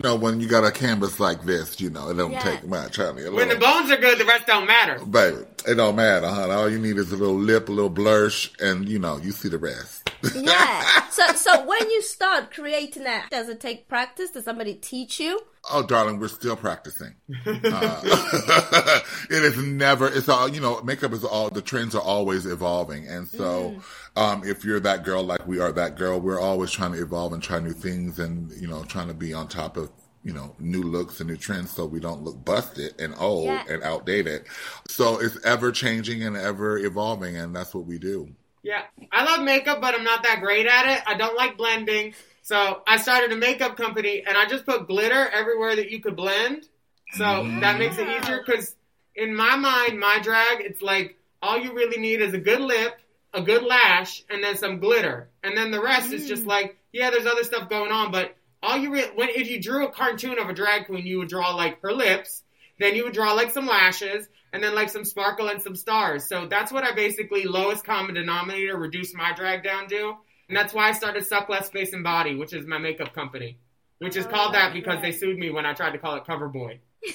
You 0.00 0.10
know, 0.10 0.14
when 0.14 0.38
you 0.38 0.46
got 0.46 0.62
a 0.62 0.70
canvas 0.70 1.18
like 1.18 1.42
this, 1.42 1.80
you 1.80 1.90
know, 1.90 2.08
it 2.10 2.14
don't 2.14 2.30
Yeah. 2.30 2.44
take 2.44 2.64
much, 2.68 2.94
honey. 2.98 3.24
A 3.24 3.32
When 3.32 3.48
the 3.48 3.56
bones 3.56 3.90
are 3.90 3.96
good, 3.96 4.16
the 4.18 4.24
rest 4.24 4.46
don't 4.46 4.64
matter. 4.64 5.04
Baby, 5.04 5.38
it 5.66 5.74
don't 5.74 5.96
matter, 5.96 6.28
huh? 6.28 6.48
All 6.50 6.70
you 6.70 6.78
need 6.78 6.98
is 6.98 7.10
a 7.10 7.16
little 7.16 7.34
lip, 7.34 7.68
a 7.68 7.72
little 7.72 7.90
blush, 7.90 8.52
and 8.60 8.88
you 8.88 9.00
know, 9.00 9.16
you 9.16 9.32
see 9.32 9.48
the 9.48 9.58
rest. 9.58 10.08
Yeah. 10.36 11.08
so 11.10 11.26
so 11.34 11.64
when 11.66 11.90
you 11.90 12.00
start 12.02 12.52
creating 12.54 13.04
that, 13.04 13.28
does 13.30 13.48
it 13.48 13.58
take 13.60 13.88
practice? 13.88 14.30
Does 14.30 14.44
somebody 14.44 14.74
teach 14.74 15.18
you? 15.18 15.40
Oh, 15.70 15.82
darling, 15.82 16.18
we're 16.18 16.28
still 16.28 16.56
practicing. 16.56 17.14
Uh, 17.46 18.00
it 19.30 19.42
is 19.44 19.56
never, 19.58 20.06
it's 20.06 20.28
all, 20.28 20.48
you 20.48 20.60
know, 20.60 20.80
makeup 20.82 21.12
is 21.12 21.24
all, 21.24 21.50
the 21.50 21.62
trends 21.62 21.94
are 21.94 22.02
always 22.02 22.46
evolving. 22.46 23.06
And 23.06 23.28
so, 23.28 23.80
um, 24.16 24.42
if 24.44 24.64
you're 24.64 24.80
that 24.80 25.04
girl 25.04 25.22
like 25.22 25.46
we 25.46 25.60
are 25.60 25.72
that 25.72 25.96
girl, 25.96 26.20
we're 26.20 26.40
always 26.40 26.70
trying 26.70 26.92
to 26.92 27.02
evolve 27.02 27.32
and 27.32 27.42
try 27.42 27.58
new 27.60 27.72
things 27.72 28.18
and, 28.18 28.50
you 28.52 28.66
know, 28.68 28.84
trying 28.84 29.08
to 29.08 29.14
be 29.14 29.32
on 29.34 29.48
top 29.48 29.76
of, 29.76 29.90
you 30.24 30.32
know, 30.32 30.54
new 30.58 30.82
looks 30.82 31.20
and 31.20 31.28
new 31.28 31.36
trends 31.36 31.70
so 31.70 31.86
we 31.86 32.00
don't 32.00 32.22
look 32.22 32.44
busted 32.44 33.00
and 33.00 33.14
old 33.18 33.46
Yeah. 33.46 33.64
and 33.68 33.82
outdated. 33.82 34.44
So 34.88 35.20
it's 35.20 35.38
ever 35.44 35.70
changing 35.72 36.22
and 36.24 36.36
ever 36.36 36.78
evolving. 36.78 37.36
And 37.36 37.54
that's 37.54 37.74
what 37.74 37.84
we 37.86 37.98
do. 37.98 38.28
Yeah, 38.62 38.82
I 39.12 39.24
love 39.24 39.44
makeup, 39.44 39.80
but 39.80 39.94
I'm 39.94 40.02
not 40.04 40.24
that 40.24 40.40
great 40.40 40.66
at 40.66 40.86
it. 40.98 41.02
I 41.06 41.14
don't 41.14 41.36
like 41.36 41.56
blending. 41.56 42.12
So 42.48 42.80
I 42.86 42.96
started 42.96 43.30
a 43.30 43.36
makeup 43.36 43.76
company 43.76 44.22
and 44.26 44.34
I 44.34 44.46
just 44.46 44.64
put 44.64 44.86
glitter 44.86 45.28
everywhere 45.28 45.76
that 45.76 45.90
you 45.90 46.00
could 46.00 46.16
blend. 46.16 46.64
So 47.12 47.22
mm-hmm. 47.22 47.60
that 47.60 47.78
makes 47.78 47.98
it 47.98 48.08
easier 48.08 48.42
because 48.42 48.74
in 49.14 49.36
my 49.36 49.54
mind, 49.56 50.00
my 50.00 50.18
drag, 50.22 50.62
it's 50.62 50.80
like 50.80 51.18
all 51.42 51.58
you 51.58 51.74
really 51.74 52.00
need 52.00 52.22
is 52.22 52.32
a 52.32 52.38
good 52.38 52.62
lip, 52.62 53.02
a 53.34 53.42
good 53.42 53.64
lash, 53.64 54.24
and 54.30 54.42
then 54.42 54.56
some 54.56 54.78
glitter. 54.78 55.28
And 55.42 55.58
then 55.58 55.70
the 55.70 55.82
rest 55.82 56.10
is 56.10 56.26
just 56.26 56.44
mm. 56.44 56.46
like, 56.46 56.78
yeah, 56.90 57.10
there's 57.10 57.26
other 57.26 57.44
stuff 57.44 57.68
going 57.68 57.92
on, 57.92 58.10
but 58.10 58.34
all 58.62 58.78
you 58.78 58.92
really, 58.92 59.10
when, 59.14 59.28
if 59.28 59.50
you 59.50 59.60
drew 59.60 59.86
a 59.86 59.92
cartoon 59.92 60.38
of 60.38 60.48
a 60.48 60.54
drag 60.54 60.86
queen, 60.86 61.06
you 61.06 61.18
would 61.18 61.28
draw 61.28 61.54
like 61.54 61.82
her 61.82 61.92
lips, 61.92 62.44
then 62.78 62.94
you 62.94 63.04
would 63.04 63.12
draw 63.12 63.34
like 63.34 63.50
some 63.50 63.66
lashes, 63.66 64.26
and 64.54 64.64
then 64.64 64.74
like 64.74 64.88
some 64.88 65.04
sparkle 65.04 65.48
and 65.48 65.60
some 65.60 65.76
stars. 65.76 66.26
So 66.26 66.46
that's 66.46 66.72
what 66.72 66.82
I 66.82 66.94
basically 66.94 67.44
lowest 67.44 67.84
common 67.84 68.14
denominator 68.14 68.78
reduce 68.78 69.12
my 69.12 69.34
drag 69.34 69.62
down 69.62 69.86
to. 69.90 70.14
And 70.48 70.56
that's 70.56 70.72
why 70.72 70.88
I 70.88 70.92
started 70.92 71.26
Suck 71.26 71.48
Less 71.48 71.68
Face 71.68 71.92
and 71.92 72.02
Body, 72.02 72.34
which 72.34 72.52
is 72.52 72.66
my 72.66 72.78
makeup 72.78 73.14
company. 73.14 73.58
Which 73.98 74.16
is 74.16 74.26
called 74.26 74.54
that 74.54 74.70
oh, 74.70 74.74
because 74.74 75.02
they 75.02 75.12
sued 75.12 75.38
me 75.38 75.50
when 75.50 75.66
I 75.66 75.74
tried 75.74 75.90
to 75.90 75.98
call 75.98 76.16
it 76.16 76.24
Cover 76.24 76.48
Boy. 76.48 76.80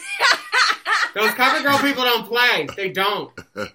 Those 1.13 1.31
cover 1.33 1.61
girl 1.61 1.77
people 1.77 2.03
don't 2.03 2.25
play. 2.25 2.67
They 2.75 2.89
don't. 2.89 3.31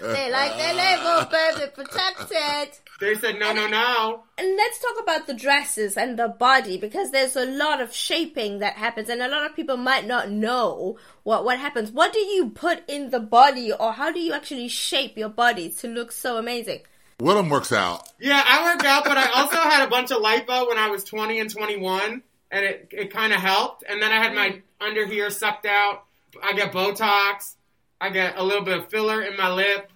They 0.00 0.30
like 0.30 0.56
their 0.56 0.74
label, 0.74 1.28
baby, 1.28 1.72
protected. 1.74 2.78
They 3.00 3.16
said 3.16 3.40
no, 3.40 3.52
no, 3.52 3.66
no. 3.66 4.22
And 4.38 4.56
let's 4.56 4.78
talk 4.78 5.02
about 5.02 5.26
the 5.26 5.34
dresses 5.34 5.96
and 5.96 6.16
the 6.16 6.28
body 6.28 6.78
because 6.78 7.10
there's 7.10 7.34
a 7.34 7.46
lot 7.46 7.80
of 7.80 7.92
shaping 7.92 8.60
that 8.60 8.74
happens, 8.74 9.08
and 9.08 9.20
a 9.20 9.26
lot 9.26 9.44
of 9.44 9.56
people 9.56 9.76
might 9.76 10.06
not 10.06 10.30
know 10.30 10.98
what 11.24 11.44
what 11.44 11.58
happens. 11.58 11.90
What 11.90 12.12
do 12.12 12.20
you 12.20 12.50
put 12.50 12.88
in 12.88 13.10
the 13.10 13.18
body, 13.18 13.72
or 13.72 13.92
how 13.94 14.12
do 14.12 14.20
you 14.20 14.34
actually 14.34 14.68
shape 14.68 15.18
your 15.18 15.30
body 15.30 15.68
to 15.70 15.88
look 15.88 16.12
so 16.12 16.36
amazing? 16.36 16.82
Willam 17.22 17.50
works 17.50 17.72
out. 17.72 18.08
Yeah, 18.18 18.42
I 18.46 18.64
work 18.64 18.84
out, 18.84 19.04
but 19.04 19.16
I 19.16 19.30
also 19.40 19.56
had 19.56 19.86
a 19.86 19.90
bunch 19.90 20.10
of 20.10 20.18
lipo 20.18 20.68
when 20.68 20.78
I 20.78 20.88
was 20.90 21.04
20 21.04 21.38
and 21.40 21.48
21, 21.48 22.22
and 22.50 22.64
it, 22.64 22.88
it 22.90 23.12
kind 23.12 23.32
of 23.32 23.40
helped. 23.40 23.84
And 23.88 24.02
then 24.02 24.10
I 24.10 24.16
had 24.16 24.34
my 24.34 24.60
under 24.80 25.06
here 25.06 25.30
sucked 25.30 25.66
out. 25.66 26.04
I 26.42 26.52
get 26.52 26.72
Botox. 26.72 27.54
I 28.00 28.10
get 28.10 28.36
a 28.36 28.42
little 28.42 28.64
bit 28.64 28.76
of 28.78 28.88
filler 28.90 29.22
in 29.22 29.36
my 29.36 29.52
lip 29.52 29.88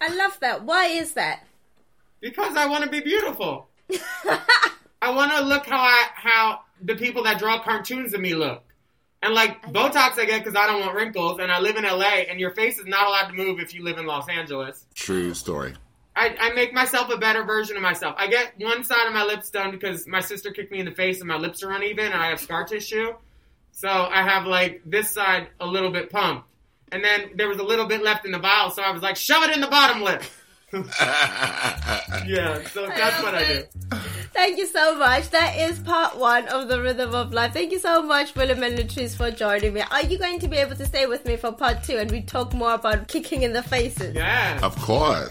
I 0.00 0.14
love 0.14 0.38
that. 0.40 0.64
Why 0.64 0.86
is 0.86 1.12
that? 1.14 1.46
because 2.20 2.56
I 2.56 2.66
want 2.66 2.84
to 2.84 2.90
be 2.90 3.00
beautiful. 3.00 3.68
I 5.02 5.10
want 5.10 5.32
to 5.32 5.42
look 5.42 5.66
how 5.66 5.80
I 5.80 6.06
how 6.14 6.60
the 6.80 6.94
people 6.94 7.22
that 7.24 7.38
draw 7.38 7.60
cartoons 7.62 8.14
of 8.14 8.20
me 8.20 8.34
look. 8.34 8.62
And 9.22 9.34
like 9.34 9.62
Botox, 9.72 10.18
I 10.18 10.24
get 10.26 10.44
because 10.44 10.56
I 10.56 10.66
don't 10.66 10.80
want 10.80 10.94
wrinkles, 10.94 11.38
and 11.38 11.50
I 11.50 11.60
live 11.60 11.76
in 11.76 11.84
LA, 11.84 12.24
and 12.28 12.38
your 12.40 12.50
face 12.50 12.78
is 12.78 12.86
not 12.86 13.06
allowed 13.06 13.28
to 13.28 13.34
move 13.34 13.60
if 13.60 13.74
you 13.74 13.82
live 13.82 13.98
in 13.98 14.06
Los 14.06 14.28
Angeles. 14.28 14.86
True 14.94 15.32
story. 15.34 15.74
I, 16.16 16.36
I 16.38 16.52
make 16.52 16.72
myself 16.72 17.10
a 17.10 17.18
better 17.18 17.42
version 17.42 17.76
of 17.76 17.82
myself. 17.82 18.14
I 18.18 18.28
get 18.28 18.52
one 18.58 18.84
side 18.84 19.06
of 19.06 19.12
my 19.12 19.24
lips 19.24 19.50
done 19.50 19.72
because 19.72 20.06
my 20.06 20.20
sister 20.20 20.52
kicked 20.52 20.70
me 20.70 20.78
in 20.78 20.84
the 20.84 20.92
face 20.92 21.18
and 21.18 21.28
my 21.28 21.36
lips 21.36 21.62
are 21.62 21.72
uneven 21.72 22.06
and 22.06 22.14
I 22.14 22.28
have 22.28 22.40
scar 22.40 22.64
tissue. 22.64 23.14
So 23.72 23.88
I 23.88 24.22
have 24.22 24.46
like 24.46 24.82
this 24.86 25.10
side 25.10 25.48
a 25.60 25.66
little 25.66 25.90
bit 25.90 26.10
pumped. 26.10 26.46
And 26.92 27.02
then 27.02 27.30
there 27.34 27.48
was 27.48 27.58
a 27.58 27.64
little 27.64 27.86
bit 27.86 28.04
left 28.04 28.24
in 28.24 28.30
the 28.30 28.38
vial, 28.38 28.70
so 28.70 28.82
I 28.82 28.92
was 28.92 29.02
like, 29.02 29.16
shove 29.16 29.42
it 29.42 29.50
in 29.50 29.60
the 29.60 29.66
bottom 29.66 30.02
lip. 30.02 30.22
yeah, 30.74 32.62
so 32.68 32.86
that's 32.86 33.22
what 33.22 33.34
I 33.34 33.44
do. 33.44 33.62
Thank 34.32 34.58
you 34.58 34.66
so 34.66 34.96
much. 34.96 35.30
That 35.30 35.56
is 35.56 35.78
part 35.80 36.18
one 36.18 36.46
of 36.48 36.68
the 36.68 36.80
Rhythm 36.80 37.14
of 37.14 37.32
Life. 37.32 37.52
Thank 37.52 37.72
you 37.72 37.78
so 37.78 38.02
much, 38.02 38.34
Willam 38.34 38.64
and 38.64 38.78
Latrice, 38.78 39.16
for 39.16 39.30
joining 39.30 39.74
me. 39.74 39.82
Are 39.90 40.02
you 40.02 40.18
going 40.18 40.38
to 40.40 40.48
be 40.48 40.56
able 40.56 40.76
to 40.76 40.86
stay 40.86 41.06
with 41.06 41.24
me 41.24 41.36
for 41.36 41.52
part 41.52 41.82
two 41.82 41.96
and 41.96 42.10
we 42.10 42.22
talk 42.22 42.52
more 42.52 42.74
about 42.74 43.08
kicking 43.08 43.42
in 43.42 43.52
the 43.52 43.62
faces? 43.62 44.14
Yeah. 44.14 44.60
Of 44.62 44.76
course. 44.76 45.30